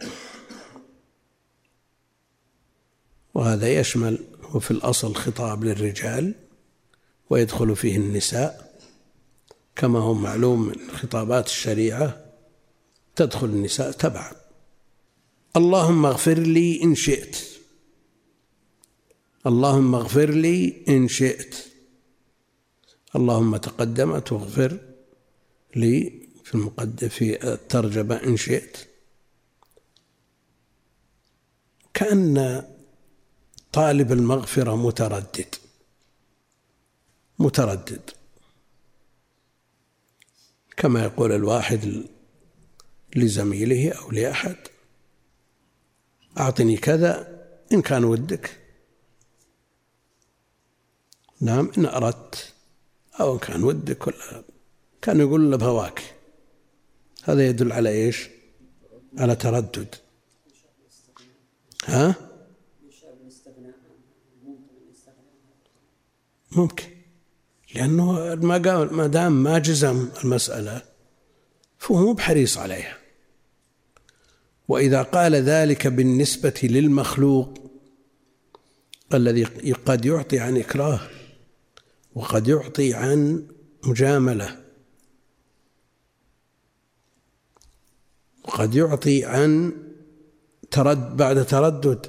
وهذا 3.34 3.68
يشمل 3.68 4.18
وفي 4.54 4.70
الأصل 4.70 5.14
خطاب 5.14 5.64
للرجال 5.64 6.34
ويدخل 7.30 7.76
فيه 7.76 7.96
النساء. 7.96 8.70
كما 9.76 9.98
هو 9.98 10.14
معلوم 10.14 10.68
من 10.68 10.90
خطابات 10.90 11.46
الشريعة 11.46 12.29
تدخل 13.16 13.46
النساء 13.46 13.90
تبعا. 13.90 14.32
اللهم 15.56 16.06
اغفر 16.06 16.38
لي 16.38 16.82
إن 16.82 16.94
شئت. 16.94 17.36
اللهم 19.46 19.94
اغفر 19.94 20.30
لي 20.30 20.84
إن 20.88 21.08
شئت. 21.08 21.54
اللهم 23.16 23.56
تقدمت 23.56 24.32
واغفر 24.32 24.78
لي 25.76 26.28
في 26.44 26.54
المقدم 26.54 27.08
في 27.08 27.52
الترجمة 27.52 28.16
إن 28.16 28.36
شئت. 28.36 28.76
كأن 31.94 32.64
طالب 33.72 34.12
المغفرة 34.12 34.76
متردد. 34.76 35.54
متردد. 37.38 38.10
كما 40.76 41.04
يقول 41.04 41.32
الواحد 41.32 42.04
لزميله 43.16 43.92
أو 43.92 44.10
لأحد. 44.10 44.56
أعطني 46.38 46.76
كذا 46.76 47.40
إن 47.72 47.82
كان 47.82 48.04
ودك. 48.04 48.56
نعم 51.40 51.70
إن 51.78 51.86
أردت 51.86 52.52
أو 53.20 53.34
إن 53.34 53.38
كان 53.38 53.64
ودك 53.64 54.06
ولا 54.06 54.44
كان 55.02 55.20
يقول 55.20 55.50
له 55.50 55.56
بهواك 55.56 56.14
هذا 57.24 57.46
يدل 57.46 57.72
على 57.72 57.88
إيش؟ 57.88 58.28
على 59.18 59.36
تردد. 59.36 59.94
ها؟ 61.84 62.14
ممكن. 66.52 66.84
لأنه 67.74 68.34
ما 68.84 69.06
دام 69.06 69.42
ما 69.42 69.58
جزم 69.58 70.08
المسألة 70.24 70.82
فهو 71.78 71.96
مو 71.96 72.12
بحريص 72.12 72.58
عليها. 72.58 72.99
وإذا 74.70 75.02
قال 75.02 75.34
ذلك 75.34 75.86
بالنسبة 75.86 76.60
للمخلوق 76.62 77.54
الذي 79.14 79.44
قد 79.72 80.04
يعطي 80.04 80.38
عن 80.38 80.56
إكراه 80.56 81.00
وقد 82.14 82.48
يعطي 82.48 82.94
عن 82.94 83.46
مجاملة 83.84 84.56
وقد 88.44 88.74
يعطي 88.74 89.24
عن 89.24 89.72
ترد 90.70 91.16
بعد 91.16 91.46
تردد 91.46 92.06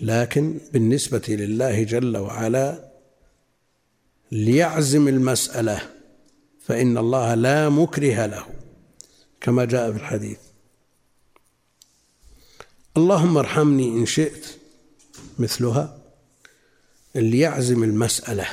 لكن 0.00 0.58
بالنسبة 0.72 1.24
لله 1.28 1.82
جل 1.82 2.16
وعلا 2.16 2.92
ليعزم 4.32 5.08
المسألة 5.08 5.80
فإن 6.60 6.98
الله 6.98 7.34
لا 7.34 7.68
مكره 7.68 8.26
له 8.26 8.46
كما 9.40 9.64
جاء 9.64 9.92
في 9.92 9.98
الحديث. 9.98 10.45
اللهم 12.96 13.36
ارحمني 13.38 13.88
إن 13.88 14.06
شئت 14.06 14.46
مثلها 15.38 15.98
اللي 17.16 17.38
يعزم 17.38 17.84
المسألة 17.84 18.48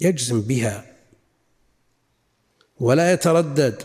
يجزم 0.00 0.40
بها 0.40 0.96
ولا 2.80 3.12
يتردد 3.12 3.82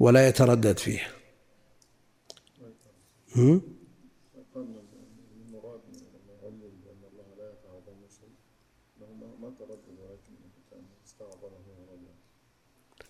ولا 0.00 0.28
يتردد 0.28 0.78
فيها. 0.78 1.10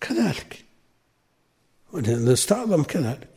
كذلك. 0.01 0.66
استعظم 1.93 2.83
كذلك. 2.83 3.29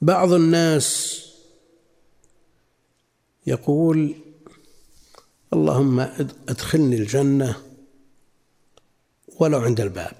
بعض 0.00 0.32
الناس 0.32 1.18
يقول 3.46 4.14
اللهم 5.52 6.00
أدخلني 6.48 6.96
الجنة 6.96 7.62
ولو 9.40 9.58
عند 9.58 9.80
الباب. 9.80 10.16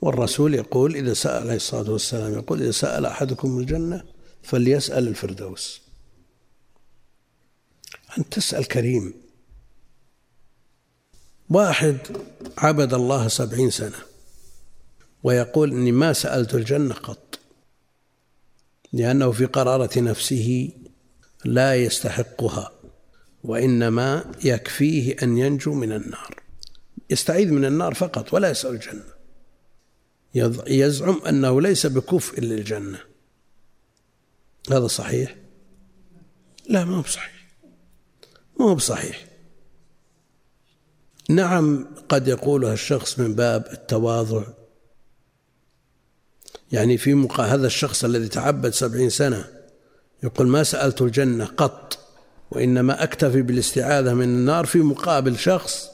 والرسول 0.00 0.54
يقول 0.54 0.96
إذا 0.96 1.14
سأل 1.14 1.42
عليه 1.42 1.56
الصلاة 1.56 1.90
والسلام 1.90 2.32
يقول 2.32 2.62
إذا 2.62 2.70
سأل 2.70 3.06
أحدكم 3.06 3.58
الجنة 3.58 4.04
فليسأل 4.42 5.08
الفردوس. 5.08 5.80
أن 8.18 8.28
تسأل 8.28 8.64
كريم. 8.68 9.29
واحد 11.50 11.98
عبد 12.58 12.94
الله 12.94 13.28
سبعين 13.28 13.70
سنة 13.70 13.98
ويقول 15.22 15.70
إني 15.72 15.92
ما 15.92 16.12
سألت 16.12 16.54
الجنة 16.54 16.94
قط 16.94 17.38
لأنه 18.92 19.32
في 19.32 19.44
قرارة 19.44 20.00
نفسه 20.00 20.70
لا 21.44 21.74
يستحقها 21.74 22.72
وإنما 23.44 24.34
يكفيه 24.44 25.16
أن 25.22 25.38
ينجو 25.38 25.74
من 25.74 25.92
النار 25.92 26.42
يستعيذ 27.10 27.50
من 27.50 27.64
النار 27.64 27.94
فقط 27.94 28.34
ولا 28.34 28.50
يسأل 28.50 28.70
الجنة 28.70 29.20
يزعم 30.66 31.22
أنه 31.28 31.60
ليس 31.60 31.86
بكفء 31.86 32.40
للجنة. 32.40 33.00
هذا 34.70 34.86
صحيح؟ 34.86 35.36
لا 36.68 36.84
ما 36.84 36.96
هو 36.96 37.02
بصحيح 37.02 37.46
ما 38.60 38.66
هو 38.66 38.74
بصحيح. 38.74 39.29
نعم 41.30 41.86
قد 42.08 42.28
يقولها 42.28 42.72
الشخص 42.72 43.18
من 43.18 43.34
باب 43.34 43.66
التواضع. 43.72 44.42
يعني 46.72 46.98
في 46.98 47.14
مقا 47.14 47.44
هذا 47.44 47.66
الشخص 47.66 48.04
الذي 48.04 48.28
تعبد 48.28 48.70
سبعين 48.70 49.10
سنة 49.10 49.44
يقول 50.22 50.46
ما 50.46 50.62
سألت 50.62 51.02
الجنة 51.02 51.44
قط 51.44 51.98
وإنما 52.50 53.02
أكتفي 53.02 53.42
بالاستعاذة 53.42 54.14
من 54.14 54.24
النار 54.24 54.66
في 54.66 54.78
مقابل 54.78 55.38
شخص. 55.38 55.90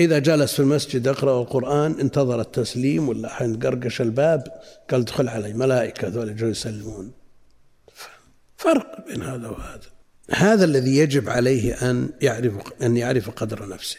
إذا 0.00 0.18
جلس 0.18 0.52
في 0.52 0.60
المسجد 0.60 1.06
يقرأ 1.06 1.42
القرآن 1.42 2.00
انتظر 2.00 2.40
التسليم 2.40 3.08
ولا 3.08 3.28
حين 3.28 3.58
قرقش 3.58 4.00
الباب 4.00 4.60
قال 4.90 5.00
ادخل 5.00 5.28
علي 5.28 5.52
ملائكة 5.52 6.08
ذول 6.08 6.36
جو 6.36 6.46
يسلمون. 6.46 7.12
فرق 8.56 9.06
بين 9.06 9.22
هذا 9.22 9.48
وهذا. 9.48 9.91
هذا 10.30 10.64
الذي 10.64 10.96
يجب 10.96 11.28
عليه 11.28 11.90
أن 11.90 12.10
يعرف 12.20 12.82
أن 12.82 12.96
يعرف 12.96 13.30
قدر 13.30 13.68
نفسه 13.68 13.98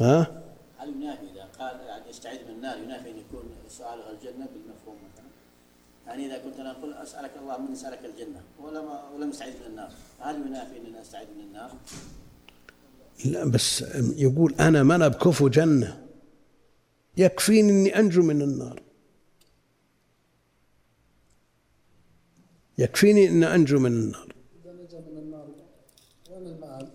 ها؟ 0.00 0.42
هل 0.78 0.88
ينافي 0.88 1.22
إذا 1.34 1.48
قال 1.58 1.80
يعني 1.86 2.10
يستعيذ 2.10 2.38
من 2.48 2.50
النار 2.50 2.78
ينافي 2.78 3.10
أن 3.10 3.18
يكون 3.18 3.44
سؤاله 3.68 4.10
الجنة 4.10 4.46
بالمفهوم 4.46 4.96
مثلا 5.12 5.26
يعني 6.06 6.26
إذا 6.26 6.38
كنت 6.38 6.60
أنا 6.60 6.70
أقول 6.70 6.92
أسألك 6.92 7.30
الله 7.40 7.58
من 7.58 7.74
سألك 7.74 8.00
الجنة 8.04 8.40
ولم 8.60 8.84
ولم 9.14 9.30
أستعيذ 9.30 9.52
من 9.52 9.66
النار 9.66 9.90
هل 10.20 10.46
ينافي 10.46 10.76
أن 10.76 10.86
أنا 10.86 11.02
أستعيذ 11.02 11.26
من 11.38 11.44
النار؟ 11.44 11.72
لا 13.24 13.44
بس 13.44 13.84
يقول 14.16 14.54
أنا 14.60 14.82
من 14.82 15.08
بكفو 15.08 15.48
جنة 15.48 16.06
يكفيني 17.16 17.70
أني 17.70 17.98
أنجو 17.98 18.22
من 18.22 18.42
النار 18.42 18.80
يكفيني 22.82 23.28
أن 23.28 23.44
أنجو 23.44 23.78
من 23.78 23.92
النار. 23.92 24.32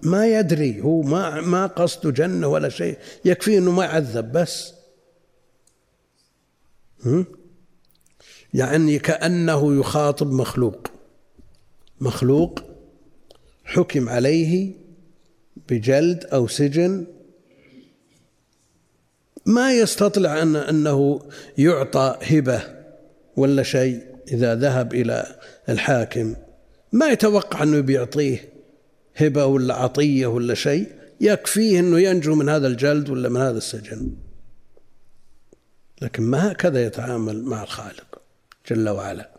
ما 0.04 0.28
يدري 0.28 0.82
هو 0.82 1.02
ما 1.02 1.42
ما 1.42 1.68
قصده 1.68 2.12
جنة 2.12 2.48
ولا 2.48 2.70
شيء 2.70 2.98
يكفي 3.26 3.58
أنه 3.58 3.72
ما 3.72 3.86
يعذب 3.86 4.32
بس. 4.32 4.74
يعني 8.54 9.00
كأنه 9.00 9.80
يخاطب 9.80 10.32
مخلوق. 10.32 10.88
مخلوق 12.02 12.64
حكم 13.64 14.10
عليه 14.10 14.74
بجلد 15.70 16.26
أو 16.26 16.48
سجن. 16.48 17.08
ما 19.46 19.74
يستطلع 19.74 20.42
أن 20.42 20.56
أنه 20.56 21.22
يعطى 21.58 22.18
هبة 22.22 22.64
ولا 23.38 23.64
شيء. 23.64 24.17
إذا 24.32 24.56
ذهب 24.56 24.94
إلى 24.94 25.40
الحاكم 25.70 26.36
ما 26.92 27.08
يتوقع 27.08 27.64
أنه 27.64 27.80
بيعطيه 27.80 28.50
هبة 29.16 29.46
ولا 29.46 29.76
عطية 29.76 30.28
ولا 30.28 30.54
شيء 30.54 30.92
يكفيه 31.22 31.80
أنه 31.80 32.00
ينجو 32.00 32.36
من 32.36 32.50
هذا 32.50 32.68
الجلد 32.68 33.10
ولا 33.10 33.30
من 33.30 33.42
هذا 33.42 33.58
السجن. 33.58 34.12
لكن 36.02 36.24
ما 36.24 36.52
هكذا 36.52 36.86
يتعامل 36.86 37.44
مع 37.44 37.64
الخالق 37.64 38.22
جل 38.70 38.90
وعلا. 38.90 39.30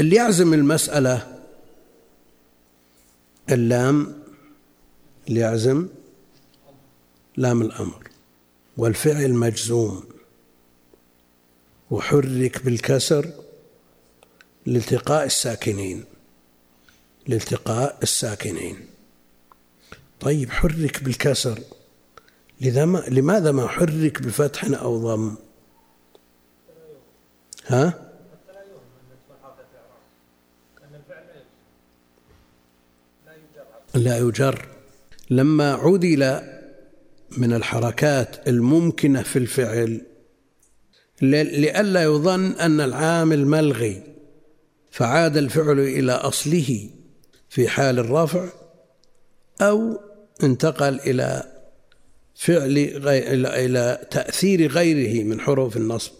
اللي 0.00 0.16
يعزم 0.16 0.54
المسألة 0.54 1.40
اللام 3.50 4.14
اللي 5.28 5.40
يعزم 5.40 5.88
لام 7.36 7.62
الأمر 7.62 8.08
والفعل 8.76 9.32
مجزوم 9.32 10.04
وحرك 11.90 12.64
بالكسر 12.64 13.30
لالتقاء 14.66 15.26
الساكنين. 15.26 16.04
لالتقاء 17.26 17.98
الساكنين. 18.02 18.86
طيب 20.20 20.50
حرك 20.50 21.02
بالكسر. 21.02 21.60
لذا 22.60 22.84
ما 22.84 22.98
لماذا 23.08 23.52
ما 23.52 23.68
حرك 23.68 24.22
بفتح 24.22 24.64
أو 24.64 24.98
ضم؟ 24.98 25.36
ها؟ 27.66 28.12
لا 33.94 34.18
يجر. 34.18 34.68
لما 35.30 35.72
عدل 35.72 36.40
من 37.38 37.52
الحركات 37.52 38.48
الممكنة 38.48 39.22
في 39.22 39.38
الفعل 39.38 40.06
لئلا 41.22 42.02
يظن 42.02 42.52
أن 42.52 42.80
العامل 42.80 43.46
ملغي. 43.46 44.15
فعاد 44.96 45.36
الفعل 45.36 45.80
إلى 45.80 46.12
أصله 46.12 46.90
في 47.48 47.68
حال 47.68 47.98
الرفع 47.98 48.48
أو 49.60 50.00
انتقل 50.42 51.00
إلى 51.00 51.52
فعل 52.34 52.78
إلى 53.46 54.06
تأثير 54.10 54.70
غيره 54.70 55.24
من 55.24 55.40
حروف 55.40 55.76
النصب. 55.76 56.12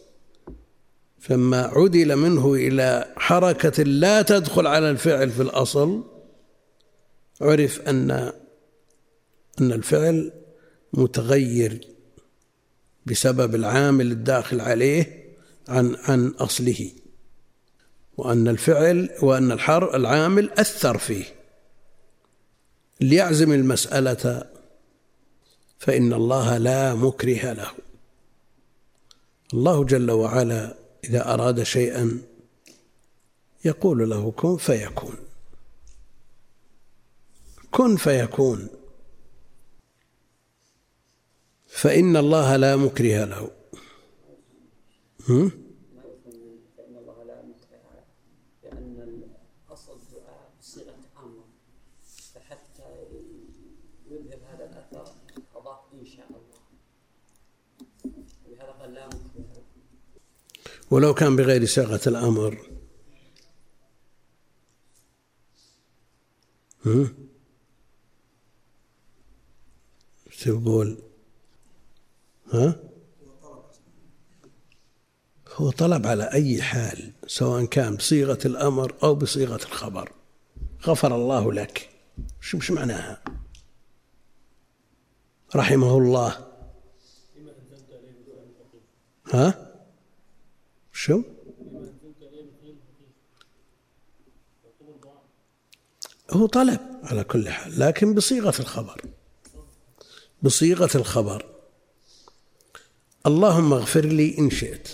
فما 1.18 1.62
عدل 1.62 2.16
منه 2.16 2.54
إلى 2.54 3.14
حركة 3.16 3.82
لا 3.82 4.22
تدخل 4.22 4.66
على 4.66 4.90
الفعل 4.90 5.30
في 5.30 5.42
الأصل 5.42 6.04
عرف 7.40 7.80
أن 7.80 8.10
أن 9.60 9.72
الفعل 9.72 10.32
متغير 10.92 11.80
بسبب 13.06 13.54
العامل 13.54 14.12
الداخل 14.12 14.60
عليه 14.60 15.24
عن 15.68 15.96
عن 16.02 16.28
أصله. 16.28 16.90
وأن 18.16 18.48
الفعل 18.48 19.10
وأن 19.22 19.52
الحر 19.52 19.96
العامل 19.96 20.50
أثر 20.50 20.98
فيه. 20.98 21.24
ليعزم 23.00 23.52
المسألة 23.52 24.44
فإن 25.78 26.12
الله 26.12 26.58
لا 26.58 26.94
مكره 26.94 27.52
له. 27.52 27.70
الله 29.54 29.84
جل 29.84 30.10
وعلا 30.10 30.74
إذا 31.04 31.34
أراد 31.34 31.62
شيئا 31.62 32.22
يقول 33.64 34.10
له 34.10 34.30
كن 34.30 34.56
فيكون. 34.56 35.16
كن 37.70 37.96
فيكون. 37.96 38.68
فإن 41.66 42.16
الله 42.16 42.56
لا 42.56 42.76
مكره 42.76 43.24
له. 43.24 43.50
هم؟ 45.28 45.65
ولو 60.96 61.14
كان 61.14 61.36
بغير 61.36 61.64
صيغة 61.64 62.00
الأمر. 62.06 62.58
تقول؟ 70.40 70.98
ها؟ 72.52 72.76
هو 75.54 75.70
طلب 75.70 76.06
على 76.06 76.32
أي 76.32 76.62
حال 76.62 77.12
سواء 77.26 77.64
كان 77.64 77.96
بصيغة 77.96 78.38
الأمر 78.44 78.94
أو 79.02 79.14
بصيغة 79.14 79.64
الخبر. 79.64 80.12
غفر 80.86 81.14
الله 81.14 81.52
لك. 81.52 81.90
شو 82.40 82.58
مش 82.58 82.70
معناها؟ 82.70 83.22
رحمه 85.56 85.98
الله. 85.98 86.46
ها؟ 89.32 89.65
شو؟ 91.06 91.22
هو 96.30 96.46
طلب 96.46 96.80
على 97.02 97.24
كل 97.24 97.48
حال 97.48 97.80
لكن 97.80 98.14
بصيغة 98.14 98.60
الخبر. 98.60 99.02
بصيغة 100.42 100.90
الخبر. 100.94 101.46
اللهم 103.26 103.72
اغفر 103.72 104.04
لي 104.04 104.38
إن 104.38 104.50
شئت. 104.50 104.88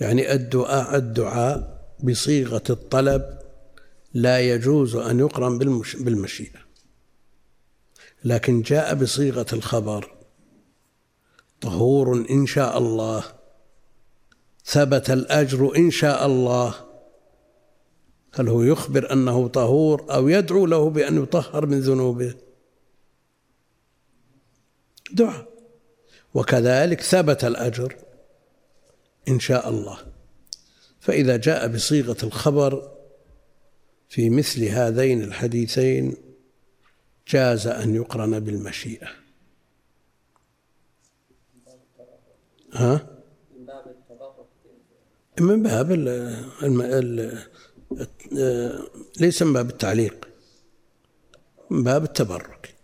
يعني 0.00 0.32
الدعاء 0.32 0.96
الدعاء 0.96 1.86
بصيغة 2.04 2.62
الطلب 2.70 3.38
لا 4.14 4.40
يجوز 4.40 4.96
أن 4.96 5.18
يقرن 5.18 5.58
بالمشيئة. 5.98 6.60
لكن 8.24 8.62
جاء 8.62 8.94
بصيغة 8.94 9.46
الخبر 9.52 10.16
طهور 11.60 12.26
إن 12.30 12.46
شاء 12.46 12.78
الله. 12.78 13.35
ثبت 14.66 15.10
الأجر 15.10 15.76
إن 15.76 15.90
شاء 15.90 16.26
الله. 16.26 16.74
هل 18.34 18.48
هو 18.48 18.62
يخبر 18.62 19.12
أنه 19.12 19.48
طهور 19.48 20.14
أو 20.14 20.28
يدعو 20.28 20.66
له 20.66 20.90
بأن 20.90 21.22
يطهر 21.22 21.66
من 21.66 21.80
ذنوبه؟ 21.80 22.34
دعاء. 25.12 25.48
وكذلك 26.34 27.00
ثبت 27.00 27.44
الأجر 27.44 27.96
إن 29.28 29.40
شاء 29.40 29.68
الله. 29.68 29.98
فإذا 31.00 31.36
جاء 31.36 31.68
بصيغة 31.68 32.16
الخبر 32.22 32.92
في 34.08 34.30
مثل 34.30 34.64
هذين 34.64 35.22
الحديثين 35.22 36.16
جاز 37.28 37.66
أن 37.66 37.94
يقرن 37.94 38.40
بالمشيئة. 38.40 39.08
ها؟ 42.72 43.15
من 45.40 45.62
باب 45.62 45.92
ال 45.92 46.08
ال 46.62 47.42
ليس 49.20 49.42
من 49.42 49.52
باب 49.52 49.70
التعليق 49.70 50.28
من 51.70 51.82
باب 51.82 52.04
التبرك. 52.04 52.74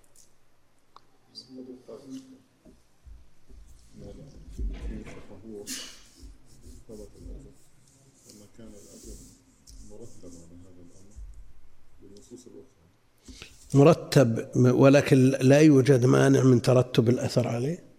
مرتب 13.75 14.51
ولكن 14.57 15.17
لا 15.41 15.61
يوجد 15.61 16.07
مانع 16.07 16.43
من 16.43 16.63
ترتب 16.63 17.09
الأثر 17.09 17.49
عليه. 17.49 17.92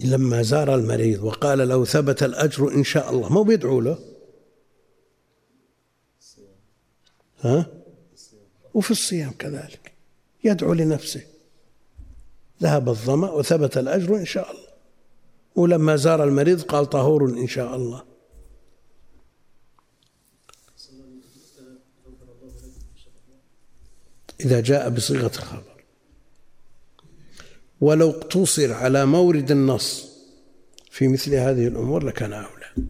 لما 0.00 0.42
زار 0.42 0.74
المريض 0.74 1.24
وقال 1.24 1.58
لو 1.58 1.84
ثبت 1.84 2.22
الأجر 2.22 2.68
إن 2.74 2.84
شاء 2.84 3.10
الله 3.10 3.28
مو 3.32 3.42
بيدعو 3.42 3.80
له؟ 3.80 3.98
ها؟ 7.40 7.66
وفي 8.74 8.90
الصيام 8.90 9.32
كذلك 9.38 9.92
يدعو 10.44 10.72
لنفسه. 10.72 11.22
ذهب 12.62 12.88
الظمأ 12.88 13.30
وثبت 13.30 13.78
الأجر 13.78 14.16
إن 14.16 14.24
شاء 14.24 14.50
الله. 14.50 14.66
ولما 15.56 15.96
زار 15.96 16.24
المريض 16.24 16.62
قال 16.62 16.86
طهور 16.86 17.24
إن 17.24 17.48
شاء 17.48 17.76
الله. 17.76 18.04
إذا 24.40 24.60
جاء 24.60 24.90
بصيغة 24.90 25.26
الخبر. 25.26 25.75
ولو 27.80 28.10
اقتصر 28.10 28.72
على 28.72 29.06
مورد 29.06 29.50
النص 29.50 30.06
في 30.90 31.08
مثل 31.08 31.34
هذه 31.34 31.66
الأمور 31.66 32.04
لكان 32.04 32.32
أولى. 32.32 32.88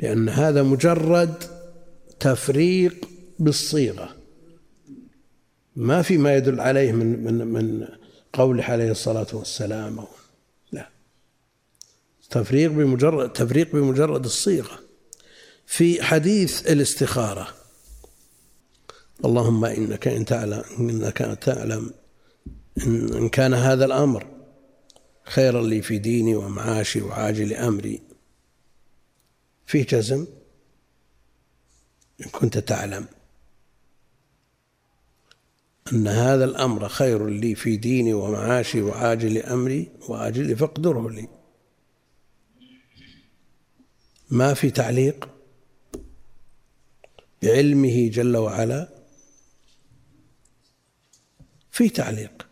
لأن 0.00 0.28
هذا 0.28 0.62
مجرد 0.62 1.34
تفريق 2.20 3.08
بالصيغة. 3.38 4.16
ما 5.76 6.02
في 6.02 6.18
ما 6.18 6.36
يدل 6.36 6.60
عليه 6.60 6.92
من 6.92 7.24
من 7.24 7.46
من 7.46 7.88
قوله 8.32 8.64
عليه 8.64 8.90
الصلاة 8.90 9.26
والسلام 9.32 10.04
لا. 10.72 10.88
تفريق 12.30 12.70
بمجرد 12.70 13.32
تفريق 13.32 13.72
بمجرد 13.72 14.24
الصيغة. 14.24 14.78
في 15.66 16.02
حديث 16.02 16.70
الاستخارة. 16.70 17.48
اللهم 19.24 19.64
إنك 19.64 20.08
إن 20.08 20.24
تعلم 20.24 20.64
إنك 20.78 21.18
تعلم 21.42 21.90
إن 22.86 23.28
كان 23.28 23.54
هذا 23.54 23.84
الأمر 23.84 24.26
خيرا 25.24 25.62
لي 25.62 25.82
في 25.82 25.98
ديني 25.98 26.34
ومعاشي 26.34 27.00
وعاجل 27.00 27.52
أمري 27.54 28.02
فيه 29.66 29.86
جزم؟ 29.86 30.26
إن 32.20 32.30
كنت 32.30 32.58
تعلم 32.58 33.06
أن 35.92 36.08
هذا 36.08 36.44
الأمر 36.44 36.88
خير 36.88 37.26
لي 37.26 37.54
في 37.54 37.76
ديني 37.76 38.14
ومعاشي 38.14 38.82
وعاجل 38.82 39.38
أمري 39.38 39.88
وآجل 40.08 40.56
فاقدره 40.56 41.10
لي. 41.10 41.28
ما 44.30 44.54
في 44.54 44.70
تعليق؟ 44.70 45.28
بعلمه 47.42 48.08
جل 48.08 48.36
وعلا؟ 48.36 48.88
في 51.70 51.88
تعليق. 51.88 52.45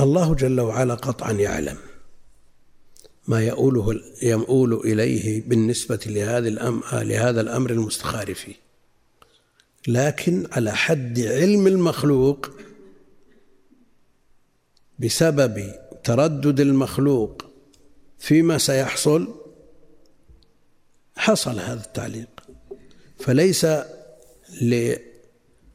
الله 0.00 0.34
جل 0.34 0.60
وعلا 0.60 0.94
قطعا 0.94 1.32
يعلم 1.32 1.78
ما 3.26 3.40
يؤوله 3.42 4.00
يؤول 4.22 4.74
إليه 4.74 5.42
بالنسبة 5.48 6.00
لهذا 6.06 6.48
الأمر 6.48 7.02
لهذا 7.02 7.40
الأمر 7.40 7.70
المستخار 7.70 8.34
فيه. 8.34 8.54
لكن 9.88 10.46
على 10.52 10.72
حد 10.72 11.20
علم 11.20 11.66
المخلوق 11.66 12.50
بسبب 14.98 15.74
تردد 16.04 16.60
المخلوق 16.60 17.44
فيما 18.18 18.58
سيحصل 18.58 19.34
حصل 21.16 21.60
هذا 21.60 21.84
التعليق. 21.84 22.28
فليس 23.18 23.66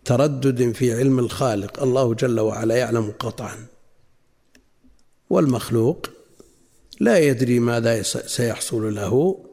لتردد 0.03 0.71
في 0.71 0.93
علم 0.93 1.19
الخالق. 1.19 1.83
الله 1.83 2.13
جل 2.13 2.39
وعلا 2.39 2.75
يعلم 2.75 3.13
قطعا. 3.19 3.65
والمخلوق 5.29 6.09
لا 6.99 7.17
يدري 7.17 7.59
ماذا 7.59 8.01
سيحصل 8.01 8.95
له. 8.95 9.45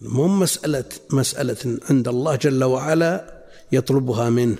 مو 0.00 0.28
مسألة 0.28 0.84
مسألة 1.10 1.78
عند 1.90 2.08
الله 2.08 2.36
جل 2.36 2.64
وعلا 2.64 3.42
يطلبها 3.72 4.30
منه. 4.30 4.56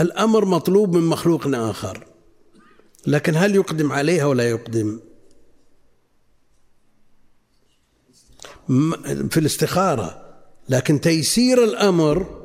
الأمر 0.00 0.44
مطلوب 0.44 0.96
من 0.96 1.02
مخلوق 1.02 1.46
آخر. 1.46 2.06
لكن 3.06 3.34
هل 3.36 3.54
يقدم 3.54 3.92
عليها 3.92 4.24
ولا 4.24 4.50
يقدم؟ 4.50 5.00
في 9.30 9.36
الاستخارة. 9.36 10.21
لكن 10.72 11.00
تيسير 11.00 11.64
الأمر 11.64 12.42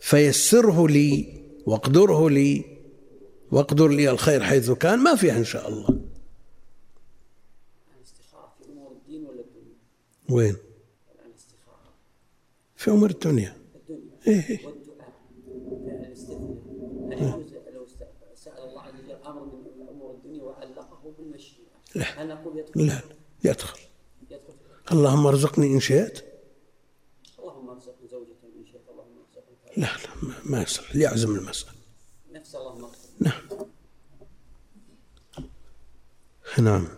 فيسره 0.00 0.88
لي 0.88 1.42
واقدره 1.66 2.30
لي 2.30 2.64
واقدر 3.52 3.88
لي 3.88 4.10
الخير 4.10 4.42
حيث 4.42 4.70
كان 4.70 4.98
ما 4.98 5.14
فيها 5.14 5.36
إن 5.36 5.44
شاء 5.44 5.68
الله؟ 5.68 6.00
وين؟ 10.30 10.56
في 12.76 12.90
أمور 12.90 13.10
الدنيا 13.10 13.56
الدنيا 13.76 14.10
إيه, 14.26 14.60
لا؟ 21.94 22.14
لا 22.74 23.00
يدخل 23.44 23.80
اللهم 24.92 25.26
ارزقني 25.26 25.66
إن 25.66 25.80
شئت 25.80 26.34
اللهم 27.38 27.68
ارزقني 27.68 28.08
زوجة 28.08 28.34
من 28.56 28.66
شئت 28.66 28.88
اللهم 28.90 29.18
ارزقني 29.18 29.56
لا 29.76 29.86
لا 29.86 30.32
ما- 30.44 30.62
يصلح 30.62 30.96
يعزم 30.96 31.34
المسألة. 31.34 31.72
نفس 32.32 32.54
اغفر 32.54 32.88
نعم. 33.20 33.32
نعم. 36.58 36.58
امرين 36.58 36.58
الله 36.58 36.88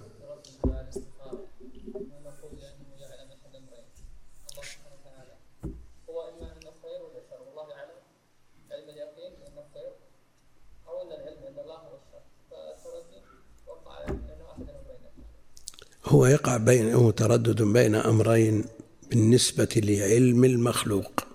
هو 16.04 16.26
الله 16.26 16.26
يقع 16.26 16.56
بين 16.56 16.94
هو 16.94 17.10
تردد 17.10 17.62
بين 17.62 17.94
أمرين 17.94 18.64
بالنسبة 19.10 19.68
لعلم 19.76 20.44
المخلوق. 20.44 21.25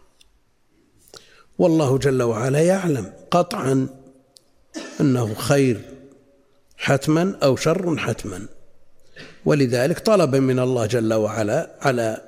والله 1.61 1.97
جل 1.97 2.21
وعلا 2.21 2.59
يعلم. 2.59 3.13
قطعا 3.31 3.87
أنه 5.01 5.33
خير 5.33 5.81
حتما 6.77 7.37
أو 7.43 7.55
شر 7.55 7.97
حتما. 7.97 8.47
ولذلك 9.45 9.99
طلب 9.99 10.35
من 10.35 10.59
الله 10.59 10.85
جل 10.85 11.13
وعلا 11.13 11.77
على 11.81 12.21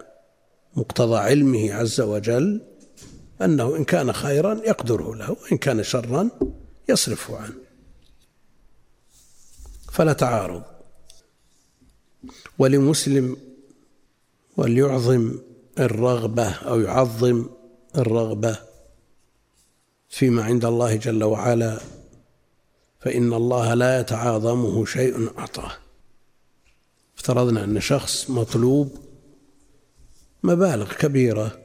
مقتضى 0.76 1.18
علمه 1.18 1.74
عز 1.74 2.02
وجل 2.02 2.62
أنه 3.42 3.76
إن 3.76 3.84
كان 3.84 4.14
خيرا 4.14 4.62
يقدره 4.66 5.16
له 5.16 5.30
وإن 5.30 5.58
كان 5.58 5.84
شرا 5.84 6.30
يصرفه 6.90 7.38
عنه. 7.38 7.56
فلا 9.92 10.14
تعارض. 10.14 10.64
ولمسلم 12.60 13.38
وليعظم 14.58 15.32
الرغبة 15.80 16.50
أو 16.50 16.80
يعظم 16.80 17.46
الرغبة 17.98 18.73
فيما 20.14 20.44
عند 20.44 20.66
الله 20.66 20.96
جل 20.96 21.24
وعلا 21.24 21.80
فإن 23.00 23.34
الله 23.34 23.74
لا 23.74 24.00
يتعاظمه 24.00 24.86
شيء 24.86 25.40
أعطاه. 25.40 25.72
افترضنا 27.18 27.64
أن 27.64 27.80
شخص 27.80 28.30
مطلوب 28.30 28.98
مبالغ 30.44 30.94
كبيرة. 30.94 31.60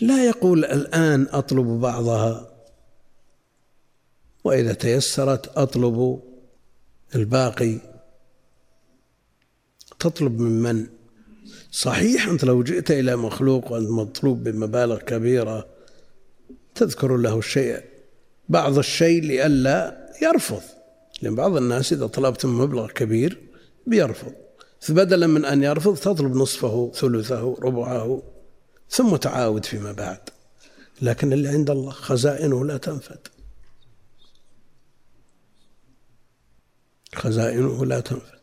لا 0.00 0.26
يقول 0.26 0.64
الآن 0.64 1.26
أطلب 1.30 1.66
بعضها 1.66 2.52
وإذا 4.44 4.72
تيسرت 4.72 5.58
أطلب 5.58 6.22
الباقي. 7.14 7.78
تطلب 9.98 10.40
من 10.40 10.62
من؟ 10.62 10.95
صحيح 11.70 12.28
أنت 12.28 12.44
لو 12.44 12.62
جئت 12.62 12.90
إلى 12.90 13.16
مخلوق 13.16 13.72
وأنت 13.72 13.90
مطلوب 13.90 14.42
بمبالغ 14.42 14.98
كبيرة 14.98 15.66
تذكر 16.74 17.16
له 17.16 17.38
الشيء. 17.38 17.84
بعض 18.48 18.78
الشيء 18.78 19.22
لئلا 19.22 20.06
يرفض. 20.22 20.62
لأن 21.22 21.34
بعض 21.34 21.56
الناس 21.56 21.92
إذا 21.92 22.06
طلبت 22.06 22.46
مبلغ 22.46 22.86
كبير 22.86 23.40
بيرفض. 23.86 24.32
فبدلا 24.80 25.26
من 25.26 25.44
أن 25.44 25.62
يرفض 25.62 25.96
تطلب 25.96 26.36
نصفه 26.36 26.92
ثلثه 26.94 27.56
ربعه 27.62 28.22
ثم 28.90 29.16
تعاود 29.16 29.64
فيما 29.64 29.92
بعد. 29.92 30.20
لكن 31.02 31.32
اللي 31.32 31.48
عند 31.48 31.70
الله 31.70 31.90
خزائنه 31.90 32.64
لا 32.64 32.76
تنفد. 32.76 33.18
خزائنه 37.14 37.86
لا 37.86 38.00
تنفد. 38.00 38.36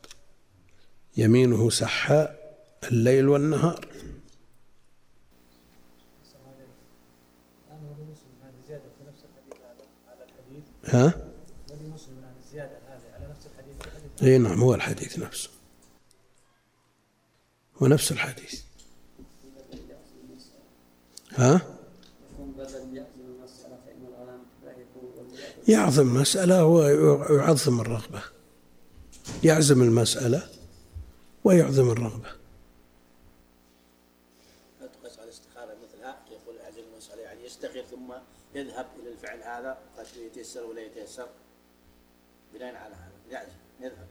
يمينه 1.18 1.70
سحاء. 1.70 2.43
الليل 2.88 3.28
والنهار. 3.28 3.88
ها؟ 10.86 11.14
اي 14.24 14.38
نعم 14.38 14.62
هو 14.62 14.76
الحديث 14.76 15.20
نفسه. 15.20 15.50
هو 17.78 17.88
نفس 17.88 18.12
الحديث. 18.12 18.62
ها؟ 21.32 21.62
يعظم 25.68 26.08
المسألة 26.08 26.66
ويعظم 26.66 27.82
الرغبة. 27.82 28.24
يعزم 29.44 29.82
المسألة 29.82 30.50
ويعظم 31.44 31.92
الرغبة 31.92 32.30
لا 34.82 34.88
تقيس 34.88 35.20
على 35.20 35.24
الاستخارة 35.24 35.76
مثلها 35.84 36.18
يقول 36.32 36.58
أعجل 36.64 36.84
المسألة 36.94 37.22
يعني 37.22 37.46
يستخير 37.46 37.86
ثم 37.92 38.14
يذهب 38.56 38.86
إلى 39.02 39.10
الفعل 39.12 39.38
هذا 39.44 39.78
قد 39.98 40.06
يتيسر 40.18 40.64
ولا 40.66 40.82
يتيسر؟ 40.82 41.28
بناء 42.54 42.76
على 42.76 42.96
هذا 42.96 43.12
يعزم 43.32 43.58
يذهب. 43.80 44.08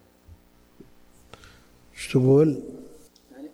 إيش 1.95 2.09
تقول؟ 2.13 2.63
يعني 3.33 3.49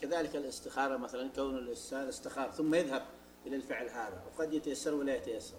كذلك 0.00 0.36
الاستخارة 0.36 0.96
مثلا 0.96 1.30
كون 1.36 1.58
الإنسان 1.58 2.08
استخار 2.08 2.50
ثم 2.50 2.74
يذهب 2.74 3.02
إلى 3.46 3.56
الفعل 3.56 3.88
هذا 3.88 4.22
وقد 4.26 4.52
يتيسر 4.52 4.94
ولا 4.94 5.16
يتيسر؟ 5.16 5.56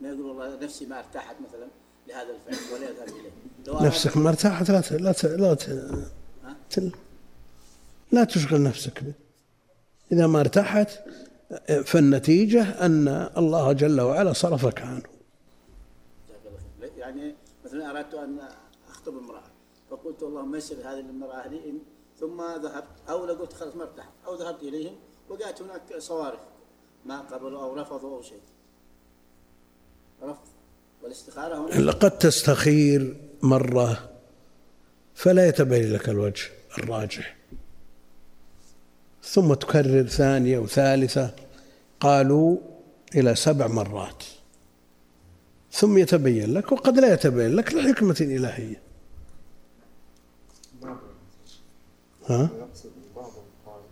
ما 0.00 0.08
يقول 0.08 0.20
والله 0.20 0.56
نفسي 0.64 0.86
ما 0.86 0.98
ارتاحت 0.98 1.36
مثلا 1.48 1.68
لهذا 2.08 2.30
الفعل 2.30 2.74
ولا 2.74 2.88
يذهب 2.90 3.08
إليه. 3.08 3.86
نفسك 3.86 4.16
ما 4.16 4.28
ارتاحت 4.30 4.70
لا 4.70 4.80
ت- 4.80 4.92
لا 4.92 5.12
ت- 5.12 5.24
لا 5.24 5.54
ت- 6.70 6.92
لا 8.12 8.24
تشغل 8.24 8.62
نفسك 8.62 9.04
به 9.04 9.12
إذا 10.12 10.26
ما 10.26 10.40
ارتاحت 10.40 10.88
فالنتيجة 11.84 12.62
أن 12.86 13.08
الله 13.36 13.72
جل 13.72 14.00
وعلا 14.00 14.32
صرفك 14.32 14.82
عنه. 14.82 15.02
يعني 16.96 17.34
مثلا 17.64 17.90
أردت 17.90 18.14
أن 18.14 18.38
أخطب 18.90 19.12
امرأة 19.18 19.42
فقلت 19.90 20.22
اللهم 20.22 20.54
يسر 20.54 20.74
هذه 20.74 21.00
المرأة 21.00 21.48
لي 21.48 21.60
إن- 21.60 22.20
ثم 22.20 22.42
ذهبت 22.62 22.86
أو 23.08 23.26
لو 23.26 23.34
قلت 23.34 23.52
خلاص 23.52 23.76
ما 23.76 23.82
ارتحت 23.82 24.08
أو 24.26 24.34
ذهبت 24.34 24.62
إليهم 24.62 24.94
وجاءت 25.30 25.62
هناك 25.62 25.98
صوارف 25.98 26.40
ما 27.06 27.20
قبلوا 27.20 27.62
أو 27.62 27.74
رفضوا 27.74 28.16
أو 28.16 28.22
شيء. 28.22 28.40
رفض. 30.22 30.38
والاستخارة 31.02 31.78
هنا؟ 31.78 31.92
قد 31.92 32.18
تستخير 32.18 33.16
مرة 33.42 34.10
فلا 35.14 35.48
يتبين 35.48 35.92
لك 35.92 36.08
الوجه 36.08 36.44
الراجح. 36.78 37.36
ثم 39.24 39.54
تكرر 39.54 40.06
ثانية 40.06 40.58
وثالثة. 40.58 41.30
قالوا 42.00 42.56
إلى 43.14 43.34
سبع 43.34 43.66
مرات. 43.66 44.24
ثم 45.72 45.98
يتبين 45.98 46.54
لك 46.54 46.72
وقد 46.72 46.98
لا 46.98 47.14
يتبين 47.14 47.56
لك 47.56 47.74
لحكمة 47.74 48.16
إلهية. 48.20 48.84
ها؟ 52.26 52.50
يقصد 52.58 52.92
بعضهم 53.16 53.44
قال 53.66 53.82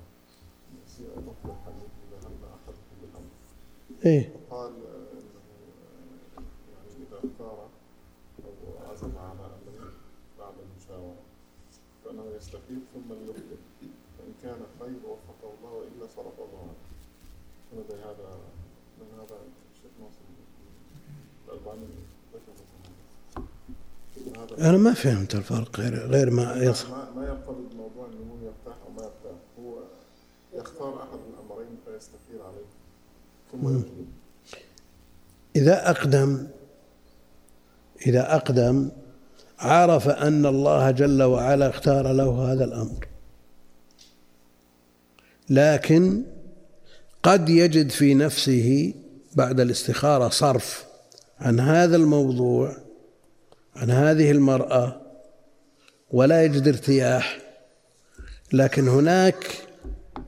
يصير 0.87 1.07
نقل 1.17 1.51
الحديث 1.51 1.91
اذا 2.09 2.29
هم 2.29 2.39
احدكم 2.45 2.97
بالامر 3.01 3.29
إيه 4.07 4.33
قال 4.51 4.71
آه، 4.71 5.19
انه 5.19 6.45
يعني 6.73 7.07
اذا 7.07 7.17
اختار 7.17 7.69
أو 8.45 8.91
عزم 8.91 9.19
على 9.19 9.47
أمر 9.47 9.93
بعد 10.39 10.55
المشاوره 10.65 11.23
فانه 12.05 12.37
يستفيد 12.37 12.81
ثم 12.95 13.13
يقبل 13.13 13.59
فان 14.19 14.33
كان 14.43 14.61
خير 14.81 15.01
وفقه 15.07 15.55
الله 15.59 15.73
والا 15.73 16.07
صرف 16.17 16.39
الله 16.39 16.61
عنه 16.61 16.75
فلدي 17.71 18.02
هذا 18.21 18.53
من 18.99 19.07
هذا 19.21 19.37
الشيخ 19.75 19.93
ناصر 20.01 20.23
أنا 24.69 24.77
ما 24.77 24.95
فهمت 24.95 25.35
الفرق 25.35 25.81
غير 25.81 26.07
غير 26.07 26.31
ما 26.31 26.57
يص... 26.57 26.87
ما 26.87 27.39
بموضوع 27.49 28.07
إنه 28.07 28.33
هو 28.33 28.47
يرتاح 28.47 28.77
أو 28.87 28.93
ما 28.97 29.03
يرتاح. 29.03 29.39
هو 29.59 29.75
يختار 30.55 31.03
أحد 31.03 31.19
الأمرين 31.35 31.77
فيستخير 31.87 32.43
عليه. 32.47 32.67
ثم 33.53 33.83
إذا 35.57 35.91
أقدم 35.91 36.49
إذا 38.07 38.37
أقدم 38.37 38.91
عرف 39.59 40.09
أن 40.09 40.47
الله 40.47 40.91
جل 40.91 41.23
وعلا 41.23 41.69
اختار 41.69 42.13
له 42.13 42.53
هذا 42.53 42.65
الأمر. 42.65 43.07
لكن 45.51 46.25
قد 47.23 47.49
يجد 47.49 47.91
في 47.91 48.15
نفسه 48.15 48.95
بعد 49.35 49.61
الاستخارة 49.61 50.29
صرف 50.29 50.85
عن 51.39 51.61
هذا 51.61 51.97
الموضوع 51.97 52.77
عن 53.77 53.91
هذه 53.91 54.31
المرأة 54.31 55.01
ولا 56.11 56.45
يجد 56.45 56.69
ارتياح 56.69 57.39
لكن 58.53 58.89
هناك 58.89 59.69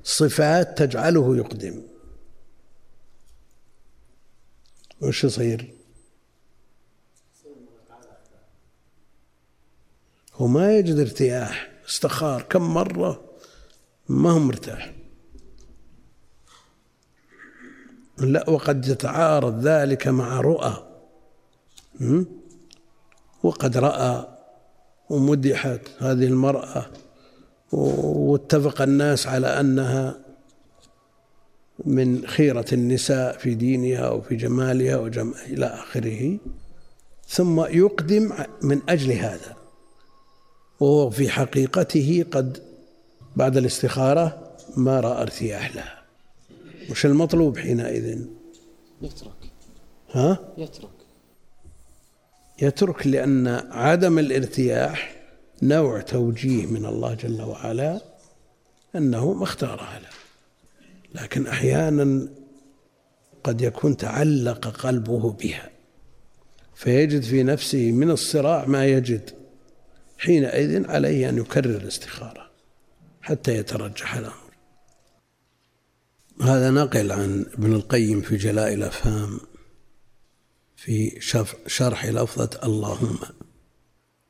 صفات 0.04 0.78
تجعله 0.78 1.36
يقدم 1.36 1.82
وش 5.00 5.24
يصير؟ 5.24 5.74
هو 10.34 10.46
ما 10.46 10.78
يجد 10.78 10.98
ارتياح 10.98 11.72
استخار 11.88 12.42
كم 12.42 12.74
مرة 12.74 13.24
ما 14.08 14.30
هو 14.30 14.38
مرتاح 14.38 14.93
لا 18.18 18.50
وقد 18.50 18.88
يتعارض 18.88 19.66
ذلك 19.66 20.08
مع 20.08 20.40
رؤى? 20.40 20.76
وقد 23.42 23.76
رأى 23.76 24.28
ومدحت 25.10 25.80
هذه 25.98 26.24
المرأة 26.24 26.86
واتفق 27.72 28.82
الناس 28.82 29.26
على 29.26 29.60
أنها 29.60 30.18
من 31.84 32.26
خيرة 32.26 32.64
النساء 32.72 33.38
في 33.38 33.54
دينها 33.54 34.10
وفي 34.10 34.36
جمالها 34.36 34.96
وجم 34.96 35.34
إلى 35.46 35.66
آخره 35.66 36.38
ثم 37.28 37.60
يقدم 37.60 38.32
من 38.62 38.80
أجل 38.88 39.12
هذا 39.12 39.56
وهو 40.80 41.10
في 41.10 41.28
حقيقته 41.28 42.24
قد 42.30 42.62
بعد 43.36 43.56
الاستخارة 43.56 44.56
ما 44.76 45.00
رأى 45.00 45.22
ارتياح 45.22 45.76
لها 45.76 46.03
وش 46.90 47.06
المطلوب 47.06 47.58
حينئذ؟ 47.58 48.26
يترك. 49.02 49.32
ها؟ 50.10 50.38
يترك. 50.58 50.90
يترك 52.62 53.06
لأن 53.06 53.48
عدم 53.70 54.18
الارتياح 54.18 55.16
نوع 55.62 56.00
توجيه 56.00 56.66
من 56.66 56.86
الله 56.86 57.14
جل 57.14 57.42
وعلا 57.42 58.00
أنه 58.96 59.32
ما 59.32 59.44
اختارها 59.44 59.98
له 59.98 60.08
لكن 61.22 61.46
أحيانا 61.46 62.28
قد 63.44 63.60
يكون 63.60 63.96
تعلق 63.96 64.68
قلبه 64.68 65.32
بها 65.32 65.70
فيجد 66.74 67.22
في 67.22 67.42
نفسه 67.42 67.92
من 67.92 68.10
الصراع 68.10 68.64
ما 68.66 68.86
يجد 68.86 69.30
حينئذ 70.18 70.90
عليه 70.90 71.28
أن 71.28 71.38
يكرر 71.38 71.76
الاستخارة 71.76 72.50
حتى 73.22 73.56
يترجح 73.56 74.14
الأمر. 74.14 74.43
هذا 76.40 76.70
نقل 76.70 77.12
عن 77.12 77.40
ابن 77.40 77.72
القيم 77.72 78.20
في 78.20 78.36
جلاء 78.36 78.74
الأفهام 78.74 79.40
في 80.76 81.20
شرح 81.66 82.06
لفظة 82.06 82.60
اللهم. 82.64 83.18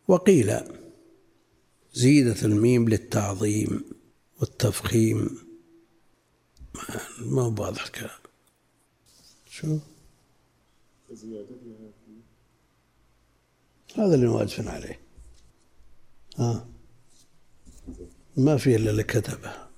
وقيل 0.09 0.61
زيدت 1.93 2.45
الميم 2.45 2.89
للتعظيم 2.89 3.85
والتفخيم. 4.41 5.39
ما 7.21 7.43
هو 7.43 7.63
واضح 7.63 7.85
الكلام 7.85 8.19
شو؟ 9.51 9.79
هذا 13.97 14.15
اللي 14.15 14.27
واقفين 14.27 14.69
عليه. 14.69 15.01
ها؟ 16.37 16.69
ما 18.37 18.57
في 18.57 18.77
إلا 18.77 18.91
اللي 18.91 19.03
كتبها 19.03 19.71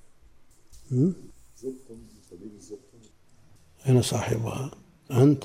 هم؟ 0.92 1.14
أين 3.88 4.02
صاحبها؟ 4.02 4.70
أنت؟ 5.10 5.44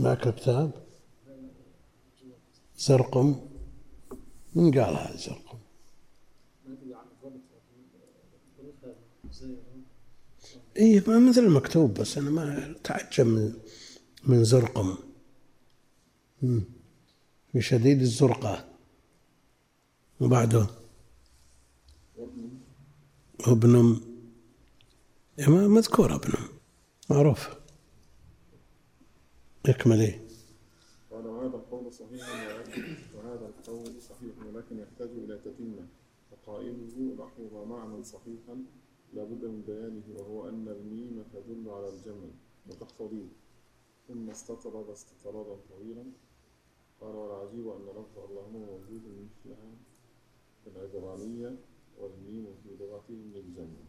معك 0.00 0.34
كتاب؟ 0.34 0.70
زرقم؟ 2.78 3.36
من 4.54 4.70
قال 4.70 4.96
هذا 4.96 5.16
زرقم؟ 5.16 5.58
إيه 10.76 11.04
ما 11.06 11.18
مثل 11.18 11.40
المكتوب 11.40 11.94
بس 11.94 12.18
أنا 12.18 12.30
ما 12.30 12.74
تعجب 12.84 13.26
من 13.26 13.52
من 14.24 14.44
زرقم. 14.44 14.96
في 17.52 17.60
شديد 17.60 18.00
الزرقة 18.00 18.68
وبعده 20.20 20.66
ابن 23.40 24.00
إيه، 25.38 25.48
ما 25.48 25.68
مذكور 25.68 26.14
ابن 26.14 26.32
معروف. 27.10 27.48
اكمل 29.66 30.00
إيه؟ 30.00 30.26
قال 31.10 31.26
وهذا 31.26 31.56
القول 31.56 31.92
صحيح 31.92 32.28
وهذا 33.14 33.46
القول 33.46 34.02
صحيح 34.02 34.46
ولكن 34.46 34.78
يحتاج 34.78 35.08
إلى 35.08 35.38
تتمة 35.38 35.88
وقائله 36.32 37.14
لحظ 37.18 37.54
معنى 37.68 38.04
صحيحا 38.04 38.64
لابد 39.14 39.44
من 39.44 39.62
بيانه 39.62 40.02
وهو 40.20 40.48
أن 40.48 40.68
الميم 40.68 41.24
تدل 41.32 41.70
على 41.70 41.88
الجمع 41.88 42.28
وتقتضيه. 42.70 43.28
ثم 44.08 44.30
استطرد 44.30 44.90
استطرادا 44.90 45.56
طويلا. 45.70 46.04
قال 47.00 47.14
والعجيب 47.14 47.68
أن 47.68 47.86
لفظ 47.86 48.18
اللهم 48.30 48.52
موجود 48.52 49.02
مثلها 49.02 49.70
في 50.64 50.70
العبرانية 50.70 51.56
والميم 51.98 52.46
في 52.62 52.68
لغتهم 52.80 53.32
للجمع 53.34 53.66
كلام 53.66 53.66
في 53.66 53.66
البداية 53.66 53.84
رخيص. 53.84 53.88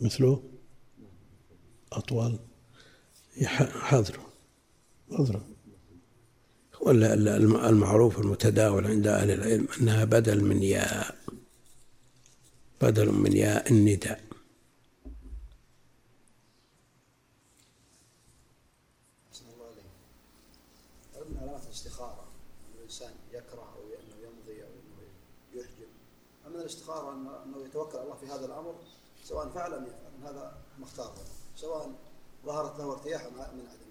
مثله؟ 0.00 0.42
أطول 1.92 2.38
ال- 6.86 7.28
الم- 7.28 7.56
المعروف 7.56 8.18
المتداول 8.18 8.86
عند 8.86 9.06
أهل 9.06 9.30
العلم 9.30 9.68
أنها 9.80 10.04
بدل 10.04 10.44
من 10.44 10.62
ياء. 10.62 11.16
بدل 12.82 13.12
من 13.12 13.32
ياء 13.36 13.70
النداء 13.72 14.24
أحسن 19.30 19.44
الله 19.54 19.66
عليك. 19.66 19.84
هل 21.16 21.32
من 21.32 21.38
علامات 21.40 21.64
الاستخارة 21.66 22.22
أن 22.22 22.78
الإنسان 22.78 23.12
يكره 23.32 23.74
أو 23.76 23.82
أنه 23.82 24.16
يمضي 24.26 24.62
أو 24.62 24.68
أنه 24.68 25.08
يحجم؟ 25.54 25.88
أم 26.46 26.52
من 26.52 26.60
الاستخارة 26.60 27.14
أنه 27.14 27.42
أنه 27.44 27.66
يتوكل 27.66 27.96
على 27.98 28.04
الله 28.04 28.16
في 28.16 28.26
هذا 28.26 28.46
الأمر 28.46 28.74
سواء 29.28 29.48
فعل 29.48 29.74
أم 29.74 29.82
يفعل 29.84 30.30
هذا 30.30 30.52
مختار. 30.78 31.12
سواء 31.56 31.90
ظهرت 32.46 32.78
له 32.78 32.92
ارتياح 32.92 33.22
من 33.22 33.40
عدم 33.40 33.58
الارتياح. 33.60 33.88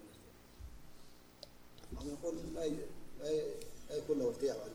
بعضهم 1.92 2.16
يقول 2.22 2.34
لا 2.54 2.66
لا 3.24 3.30
لا 3.90 3.96
يكون 3.96 4.18
له 4.18 4.28
ارتياح 4.28 4.56
وعدم. 4.56 4.72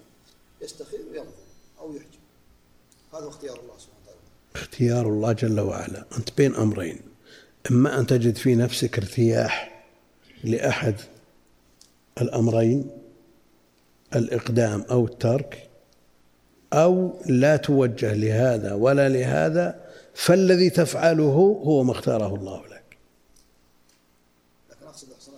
يستخير 0.61 0.99
ويمضي 1.11 1.43
أو 1.79 1.93
يحجم. 1.93 2.19
هذا 3.13 3.27
اختيار 3.27 3.59
الله 3.59 3.77
سبحانه 3.77 3.99
وتعالى. 4.03 4.19
اختيار 4.55 5.07
الله 5.07 5.31
جل 5.31 5.59
وعلا 5.59 6.05
أنت 6.17 6.37
بين 6.37 6.55
أمرين 6.55 7.01
إما 7.71 7.99
أن 7.99 8.07
تجد 8.07 8.35
في 8.35 8.55
نفسك 8.55 8.97
ارتياح 8.97 9.85
لأحد 10.43 10.95
الأمرين 12.21 12.91
الإقدام 14.15 14.81
أو 14.81 15.05
الترك 15.05 15.69
أو 16.73 17.13
لا 17.25 17.55
توجه 17.55 18.13
لهذا 18.13 18.73
ولا 18.73 19.09
لهذا 19.09 19.82
فالذي 20.15 20.69
تفعله 20.69 21.59
هو 21.63 21.83
ما 21.83 21.91
اختاره 21.91 22.35
الله 22.35 22.67
لك. 22.67 22.83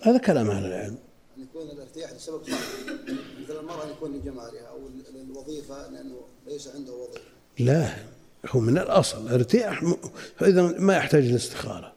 هذا 0.02 0.18
كلام 0.18 0.50
أهل 0.50 0.64
العلم. 0.66 0.98
أن 1.38 1.42
يكون 1.42 1.70
الارتياح 1.70 2.12
لسبب 2.12 2.42
خارجي 2.44 3.16
مثل 3.44 3.60
المرأة 3.60 3.84
أن 3.84 3.90
يكون 3.90 4.16
لجمالها 4.16 4.66
أو 4.70 4.80
للوظيفة 5.14 5.90
لأنه 5.90 6.20
ليس 6.46 6.68
عنده 6.68 6.92
وظيفة. 6.92 7.20
لا 7.58 7.96
هو 8.46 8.60
من 8.60 8.78
الأصل. 8.78 9.28
ارتياح 9.28 9.82
م- 9.82 9.94
إذا 10.42 10.62
ما 10.62 10.96
يحتاج 10.96 11.24
الاستخارة. 11.24 11.92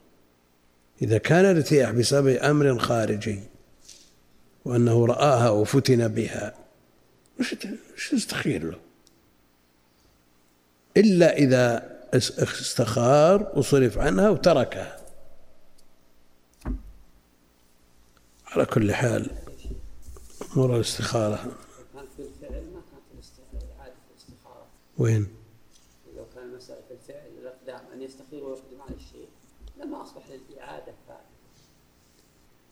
إذا 1.02 1.18
كان 1.18 1.46
ارتياح 1.46 1.92
بسبب 1.92 2.28
أمر 2.28 2.80
خارجي 2.80 3.40
وأنه 4.66 5.06
رآها 5.06 5.50
وفتن 5.50 6.08
بها 6.08 6.56
وش 7.40 7.56
تستخير 8.12 8.64
له. 8.64 8.78
إلا 10.98 11.38
إذا 11.38 11.99
استخار 12.14 13.52
وصرف 13.56 13.98
عنها 13.98 14.30
وتركها. 14.30 15.00
على 18.48 18.66
كل 18.66 18.94
حال 18.94 19.32
أمور 20.54 20.76
الاستخارة. 20.76 21.52
وين؟ 24.98 25.28
لو 26.18 26.26
كان 26.36 26.56
الفعل 26.92 27.82
أن 27.94 28.02
يستخير 28.02 28.44
ويقدم 28.44 28.82
على 28.82 28.96
الشيء 28.96 29.28
لما 29.78 30.04
أصبح 30.04 30.24
للإعادة 30.30 30.94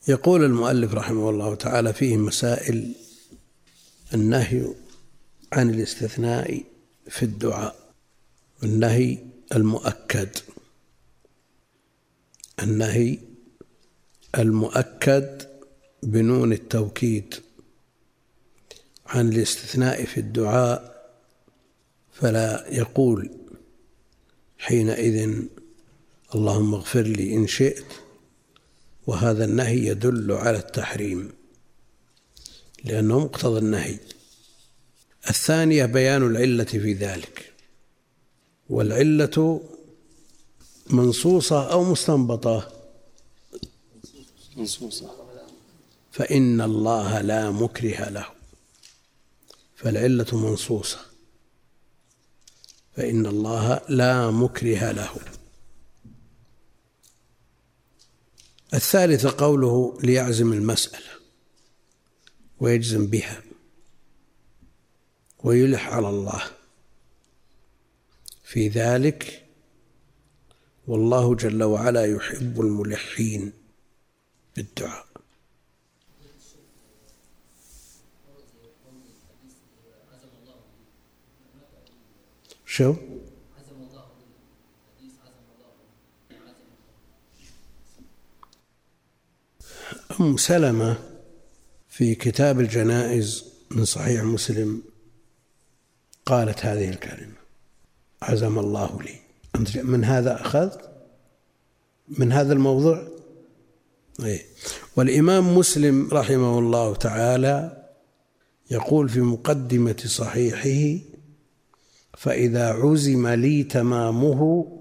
يقول 0.08 0.44
المؤلف 0.44 0.94
رحمه 0.94 1.30
الله 1.30 1.56
تعالى 1.56 1.94
فيه 1.94 2.18
مسائل 2.18 2.96
النهي 4.14 4.74
عن 5.54 5.70
الاستثناء 5.70 6.64
في 7.10 7.24
الدعاء. 7.24 7.76
النهي 8.64 9.27
المؤكد. 9.56 10.30
النهي 12.64 13.20
المؤكد 14.38 15.48
بنون 16.04 16.54
التوكيد 16.54 17.36
عن 19.06 19.30
الاستثناء 19.30 20.06
في 20.06 20.20
الدعاء 20.20 20.98
فلا 22.12 22.66
يقول 22.70 23.30
حينئذ 24.58 25.44
اللهم 26.36 26.74
اغفر 26.74 27.02
لي 27.02 27.36
إن 27.36 27.48
شئت 27.48 27.86
وهذا 29.08 29.46
النهي 29.46 29.86
يدل 29.86 30.32
على 30.32 30.58
التحريم 30.58 31.32
لأنه 32.84 33.20
مقتضى 33.20 33.60
النهي. 33.60 34.00
الثانية 35.30 35.86
بيان 35.86 36.28
العلة 36.28 36.64
في 36.64 36.94
ذلك. 36.94 37.54
والعلة 38.70 39.62
منصوصة 40.90 41.72
أو 41.72 41.84
مستنبطة. 41.84 42.72
منصوصة. 44.58 45.12
فإن 46.12 46.62
الله 46.62 47.22
لا 47.22 47.52
مكره 47.52 48.10
له. 48.10 48.26
فالعلة 49.76 50.26
منصوصة. 50.34 51.00
فإن 52.96 53.26
الله 53.26 53.82
لا 53.90 54.32
مكره 54.32 54.92
له. 54.92 55.16
الثالث 58.74 59.26
قوله 59.26 59.98
ليعزم 60.04 60.54
المسألة 60.54 61.10
ويجزم 62.60 63.08
بها 63.08 63.42
ويلح 65.44 65.90
على 65.90 66.10
الله. 66.10 66.57
في 68.48 68.68
ذلك 68.68 69.46
والله 70.88 71.36
جل 71.36 71.64
وعلا 71.64 72.06
يحب 72.06 72.62
الملحين. 72.62 73.54
بالدعاء. 74.56 75.08
شو؟ 82.66 82.96
أم 90.20 90.38
سلمة 90.38 90.98
في 91.90 92.16
كتاب 92.16 92.60
الجنائز 92.60 93.54
من 93.72 93.86
صحيح 93.86 94.24
مسلم 94.24 94.84
قالت 96.26 96.66
هذه 96.66 96.90
الكلمة. 96.90 97.47
عزم 98.22 98.60
الله 98.60 99.02
لي. 99.02 99.16
أنت 99.56 99.78
من 99.78 100.04
هذا 100.04 100.42
أخذت؟ 100.42 100.90
من 102.08 102.32
هذا 102.32 102.54
الموضوع؟ 102.54 103.08
أي 104.24 104.46
والإمام 104.96 105.58
مسلم 105.58 106.10
رحمه 106.12 106.60
الله 106.60 106.96
تعالى 106.96 107.88
يقول 108.72 109.10
في 109.10 109.22
مقدمة 109.22 110.04
صحيحه 110.06 111.04
فإذا 112.18 112.70
عزم 112.74 113.28
لي 113.28 113.64
تمامه 113.64 114.72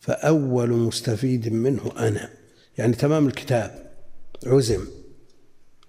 فأول 0.00 0.70
مستفيد 0.70 1.52
منه 1.52 1.92
أنا. 1.98 2.30
يعني 2.78 2.92
تمام 2.92 3.26
الكتاب 3.26 3.92
عزم. 4.46 4.86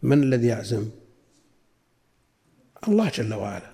من 0.04 0.24
الذي 0.24 0.47
يعزم؟ 0.47 0.89
الله 2.88 3.10
جل 3.10 3.34
وعلا. 3.34 3.71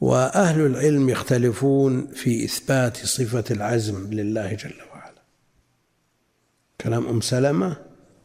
وأهل 0.00 0.66
العلم 0.66 1.08
يختلفون 1.08 2.06
في 2.06 2.44
إثبات 2.44 2.96
صفة 2.96 3.44
العزم 3.50 4.12
لله 4.12 4.52
جل 4.54 4.74
وعلا. 4.92 5.22
كلام 6.80 7.06
أم 7.06 7.20
سلمة 7.20 7.76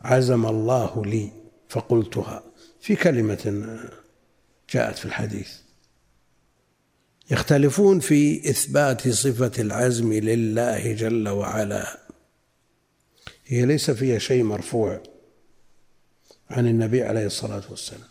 عزم 0.01 0.45
الله 0.45 1.05
لي 1.05 1.31
فقلتها 1.69 2.43
في 2.81 2.95
كلمة 2.95 3.79
جاءت 4.69 4.97
في 4.97 5.05
الحديث. 5.05 5.51
يختلفون 7.31 7.99
في 7.99 8.49
إثبات 8.49 9.07
صفة 9.07 9.51
العزم 9.59 10.13
لله 10.13 10.93
جل 10.93 11.29
وعلا. 11.29 11.99
هي 13.45 13.65
ليس 13.65 13.91
فيها 13.91 14.19
شيء 14.19 14.43
مرفوع 14.43 15.03
عن 16.49 16.67
النبي 16.67 17.03
عليه 17.03 17.25
الصلاة 17.25 17.63
والسلام 17.69 18.09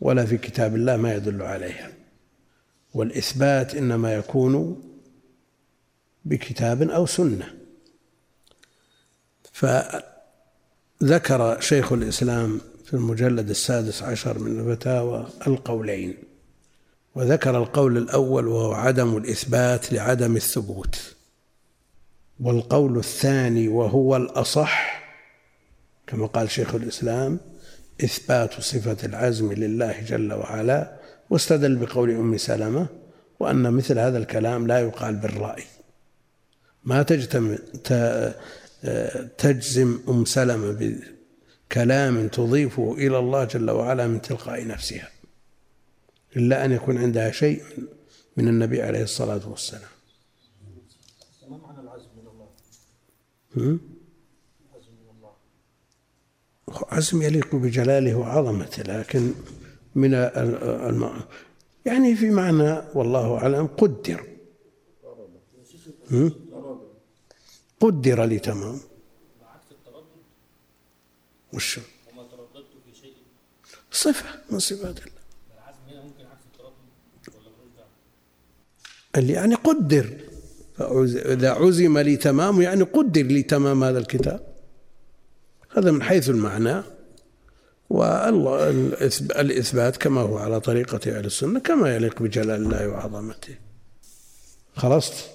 ولا 0.00 0.26
في 0.26 0.38
كتاب 0.38 0.74
الله 0.74 0.96
ما 0.96 1.14
يدل 1.14 1.42
عليها. 1.42 1.99
والإثبات 2.94 3.74
إنما 3.74 4.14
يكون 4.14 4.82
بكتاب 6.24 6.82
أو 6.82 7.06
سنة. 7.06 7.54
فذكر 9.52 11.60
شيخ 11.60 11.92
الإسلام 11.92 12.60
في 12.84 12.94
المجلد 12.94 13.50
السادس 13.50 14.02
عشر 14.02 14.38
من 14.38 14.60
الفتاوى 14.60 15.28
القولين 15.46 16.14
وذكر 17.14 17.58
القول 17.58 17.96
الأول 17.96 18.48
وهو 18.48 18.72
عدم 18.72 19.16
الإثبات 19.16 19.92
لعدم 19.92 20.36
الثبوت 20.36 21.14
والقول 22.40 22.98
الثاني 22.98 23.68
وهو 23.68 24.16
الأصح 24.16 25.00
كما 26.06 26.26
قال 26.26 26.50
شيخ 26.50 26.74
الإسلام 26.74 27.40
إثبات 28.04 28.60
صفة 28.60 29.06
العزم 29.06 29.52
لله 29.52 30.00
جل 30.00 30.32
وعلا 30.32 30.99
واستدل 31.30 31.76
بقول 31.76 32.10
أم 32.10 32.36
سلمة 32.36 32.86
وأن 33.40 33.72
مثل 33.72 33.98
هذا 33.98 34.18
الكلام 34.18 34.66
لا 34.66 34.80
يقال 34.80 35.16
بالرأي 35.16 35.64
ما 36.84 37.02
تجتمع 37.02 37.56
تجزم 39.38 40.00
أم 40.08 40.24
سلمة 40.24 41.00
بكلام 41.68 42.28
تضيفه 42.28 42.94
إلى 42.94 43.18
الله 43.18 43.44
جل 43.44 43.70
وعلا 43.70 44.06
من 44.06 44.22
تلقاء 44.22 44.66
نفسها 44.66 45.10
إلا 46.36 46.64
أن 46.64 46.72
يكون 46.72 46.98
عندها 46.98 47.30
شيء 47.30 47.62
من 48.36 48.48
النبي 48.48 48.82
عليه 48.82 49.02
الصلاة 49.02 49.48
والسلام 49.48 49.90
ما 51.48 51.56
معنى 51.56 51.80
العزم 51.80 52.08
من 52.16 52.26
الله؟ 52.26 52.48
من 53.56 53.78
الله 55.16 55.32
عزم 56.88 57.22
يليق 57.22 57.54
بجلاله 57.54 58.14
وعظمته 58.14 58.82
لكن 58.82 59.32
من 59.94 60.14
الم... 60.14 61.20
يعني 61.84 62.16
في 62.16 62.30
معنى 62.30 62.82
والله 62.94 63.38
أعلم 63.38 63.66
قدر؟ 63.66 64.26
قدر 67.80 68.24
لي 68.24 68.38
تمام 68.38 68.80
عكس 69.42 69.72
التردد 69.72 70.06
وش؟ 71.52 71.78
وما 71.78 72.22
ترددت 72.22 72.66
في 72.86 73.00
شيء 73.00 73.12
صفة 73.90 74.28
من 74.50 74.58
صفات 74.58 74.98
الله. 74.98 75.20
العزم 75.54 75.78
هنا 75.88 76.02
ممكن 76.02 76.24
عكس 76.24 76.44
التردد 76.52 76.76
ولا 79.16 79.32
يعني 79.32 79.54
قدر. 79.54 80.16
إذا 81.32 81.50
عزم 81.50 81.98
لي 81.98 82.16
تمام 82.16 82.62
يعني 82.62 82.82
قدر 82.82 83.22
لي 83.22 83.42
تمام 83.42 83.84
هذا 83.84 83.98
الكتاب. 83.98 84.54
هذا 85.70 85.90
من 85.90 86.02
حيث 86.02 86.30
المعنى. 86.30 86.82
والله 87.90 88.70
الإثب- 88.70 89.38
الإثبات 89.38 89.96
كما 89.96 90.20
هو 90.20 90.38
على 90.38 90.60
طريقة 90.60 91.18
أهل 91.18 91.24
السنة 91.24 91.60
كما 91.60 91.94
يليق 91.96 92.22
بجلال 92.22 92.62
الله 92.62 92.88
وعظمته. 92.88 93.54
خلصت 94.76 95.30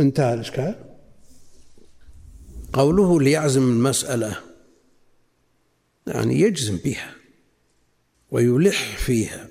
انتهى 0.00 0.34
الإشكال؟ 0.34 0.74
قوله 2.72 3.20
ليعزم 3.20 3.62
المسألة 3.62 4.36
يعني 6.06 6.40
يجزم 6.40 6.76
بها 6.76 7.14
ويلح 8.30 8.96
فيها. 8.96 9.48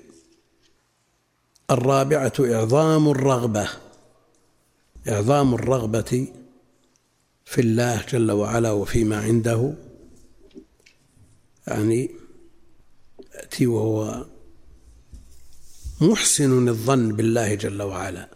الرابعة 1.70 2.32
إعظام 2.40 3.08
الرغبة. 3.10 3.68
إعظام 5.08 5.54
الرغبة 5.54 6.26
في 7.44 7.60
الله 7.60 8.04
جل 8.08 8.30
وعلا 8.30 8.70
وفيما 8.70 9.16
عنده. 9.16 9.74
يعني 11.66 12.10
يأتي 13.34 13.66
وهو 13.66 14.26
محسن 16.00 16.68
الظن 16.68 17.16
بالله 17.16 17.54
جل 17.54 17.82
وعلا 17.82 18.28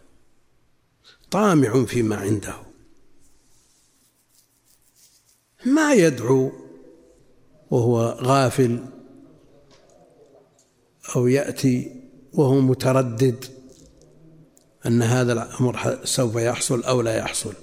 طامع 1.30 1.84
فيما 1.84 2.16
عنده. 2.16 2.54
ما 5.66 5.94
يدعو 5.94 6.52
وهو 7.70 8.02
غافل 8.02 8.86
أو 11.16 11.26
يأتي 11.26 12.02
وهو 12.32 12.60
متردد 12.60 13.44
أن 14.86 15.02
هذا 15.02 15.32
الأمر 15.32 16.04
سوف 16.04 16.36
يحصل 16.36 16.82
أو 16.82 17.00
لا 17.00 17.16
يحصل. 17.16 17.54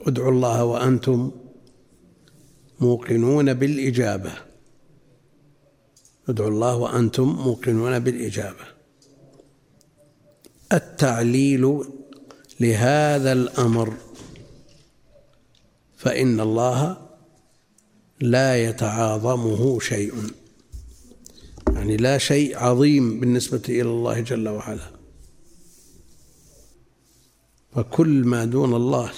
ادعوا 0.00 0.30
الله 0.30 0.64
وأنتم 0.64 1.49
موقنون 2.80 3.54
بالإجابة. 3.54 4.32
ادعوا 6.28 6.50
الله 6.50 6.76
وأنتم 6.76 7.28
موقنون 7.28 7.98
بالإجابة. 7.98 8.64
التعليل 10.72 11.84
لهذا 12.60 13.32
الأمر. 13.32 13.96
فإن 15.96 16.40
الله 16.40 17.08
لا 18.20 18.64
يتعاظمه 18.64 19.80
شيء. 19.80 20.14
يعني 21.68 21.96
لا 21.96 22.18
شيء 22.18 22.58
عظيم 22.58 23.20
بالنسبة 23.20 23.62
إلى 23.68 23.82
الله 23.82 24.20
جل 24.20 24.48
وعلا. 24.48 24.90
فكل 27.74 28.24
ما 28.24 28.44
دون 28.44 28.74
الله 28.74 29.12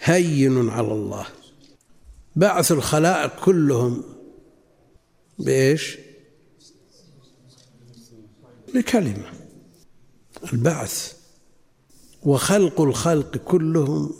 هين 0.00 0.68
على 0.68 0.92
الله. 0.92 1.26
بعث 2.38 2.72
الخلائق 2.72 3.44
كلهم 3.44 4.04
بإيش؟ 5.38 5.98
بكلمة 8.74 9.32
البعث 10.52 11.16
وخلق 12.22 12.80
الخلق 12.80 13.36
كلهم 13.36 14.14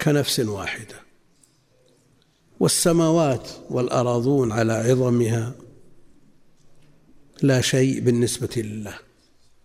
كنفس 0.00 0.40
واحدة. 0.40 0.96
والسماوات 2.60 3.48
والأراضون 3.70 4.52
على 4.52 4.72
عظمها 4.72 5.54
لا 7.42 7.60
شيء 7.60 8.00
بالنسبة 8.00 8.50
لله. 8.56 8.98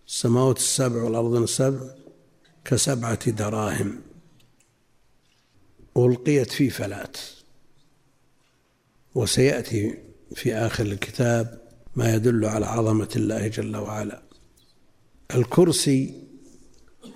السماوات 0.06 0.56
السبع 0.56 1.02
والأرض 1.02 1.34
السبع 1.34 1.80
كسبعة 2.64 3.30
دراهم. 3.30 4.00
ألقيت 5.96 6.50
في 6.50 6.70
فلات. 6.70 7.16
وسيأتي 9.14 9.98
في 10.34 10.54
آخر 10.54 10.86
الكتاب 10.86 11.68
ما 11.96 12.14
يدل 12.14 12.44
على 12.44 12.66
عظمة 12.66 13.08
الله 13.16 13.46
جل 13.48 13.76
وعلا. 13.76 14.22
الكرسي 15.34 16.22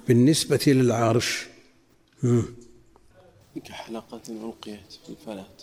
بالنسبة 0.09 0.61
للعرش. 0.67 1.47
كحلقة 3.65 4.23
ألقيت 4.29 4.93
في 5.05 5.11
الفلات 5.11 5.63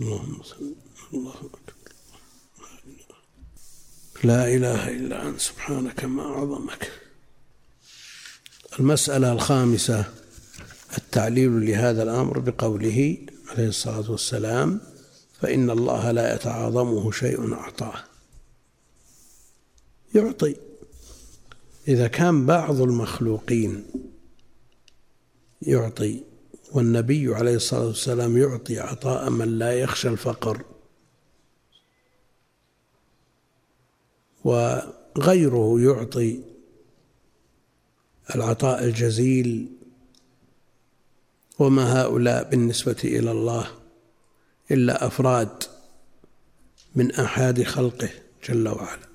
اللهم 0.00 0.42
صل 0.42 0.74
الله. 1.14 1.34
أكبر 1.36 1.74
لا 4.24 4.54
إله 4.54 4.88
إلا 4.88 5.28
أنت 5.28 5.40
سبحانك 5.40 6.04
ما 6.04 6.22
أعظمك. 6.22 6.90
المسألة 8.80 9.32
الخامسة 9.32 10.04
التعليل 10.98 11.66
لهذا 11.66 12.02
الأمر 12.02 12.38
بقوله 12.38 13.18
عليه 13.48 13.68
الصلاة 13.68 14.10
والسلام 14.10 14.80
فإن 15.40 15.70
الله 15.70 16.10
لا 16.10 16.34
يتعاظمه 16.34 17.10
شيء 17.10 17.52
أعطاه. 17.54 18.04
يعطي. 20.14 20.56
إذا 21.88 22.08
كان 22.08 22.46
بعض 22.46 22.80
المخلوقين 22.80 23.84
يعطي 25.62 26.22
والنبي 26.72 27.34
عليه 27.34 27.56
الصلاة 27.56 27.86
والسلام 27.86 28.36
يعطي 28.36 28.80
عطاء 28.80 29.30
من 29.30 29.58
لا 29.58 29.72
يخشى 29.72 30.08
الفقر 30.08 30.64
وغيره 34.44 35.80
يعطي 35.80 36.40
العطاء 38.34 38.84
الجزيل 38.84 39.72
وما 41.58 42.02
هؤلاء 42.02 42.50
بالنسبة 42.50 42.96
إلى 43.04 43.30
الله. 43.30 43.85
إلا 44.70 45.06
أفراد 45.06 45.64
من 46.94 47.10
أحد 47.14 47.62
خلقه 47.62 48.10
جل 48.48 48.68
وعلا. 48.68 49.08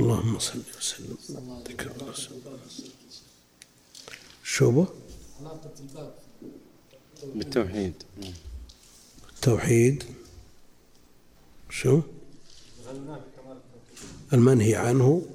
اللهم 0.00 0.38
صل 0.38 0.62
وسلم. 0.78 1.16
ورسولك 2.00 2.50
شوبة؟ 4.44 4.86
بالتوحيد. 7.34 7.94
التوحيد 9.34 10.04
شو؟ 11.70 12.00
المنهي 14.32 14.74
عنه. 14.74 15.26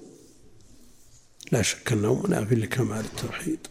لا 1.52 1.62
شك 1.62 1.92
أنه 1.92 2.14
منافي 2.14 2.56
لكمال 2.56 3.06
التوحيد. 3.06 3.68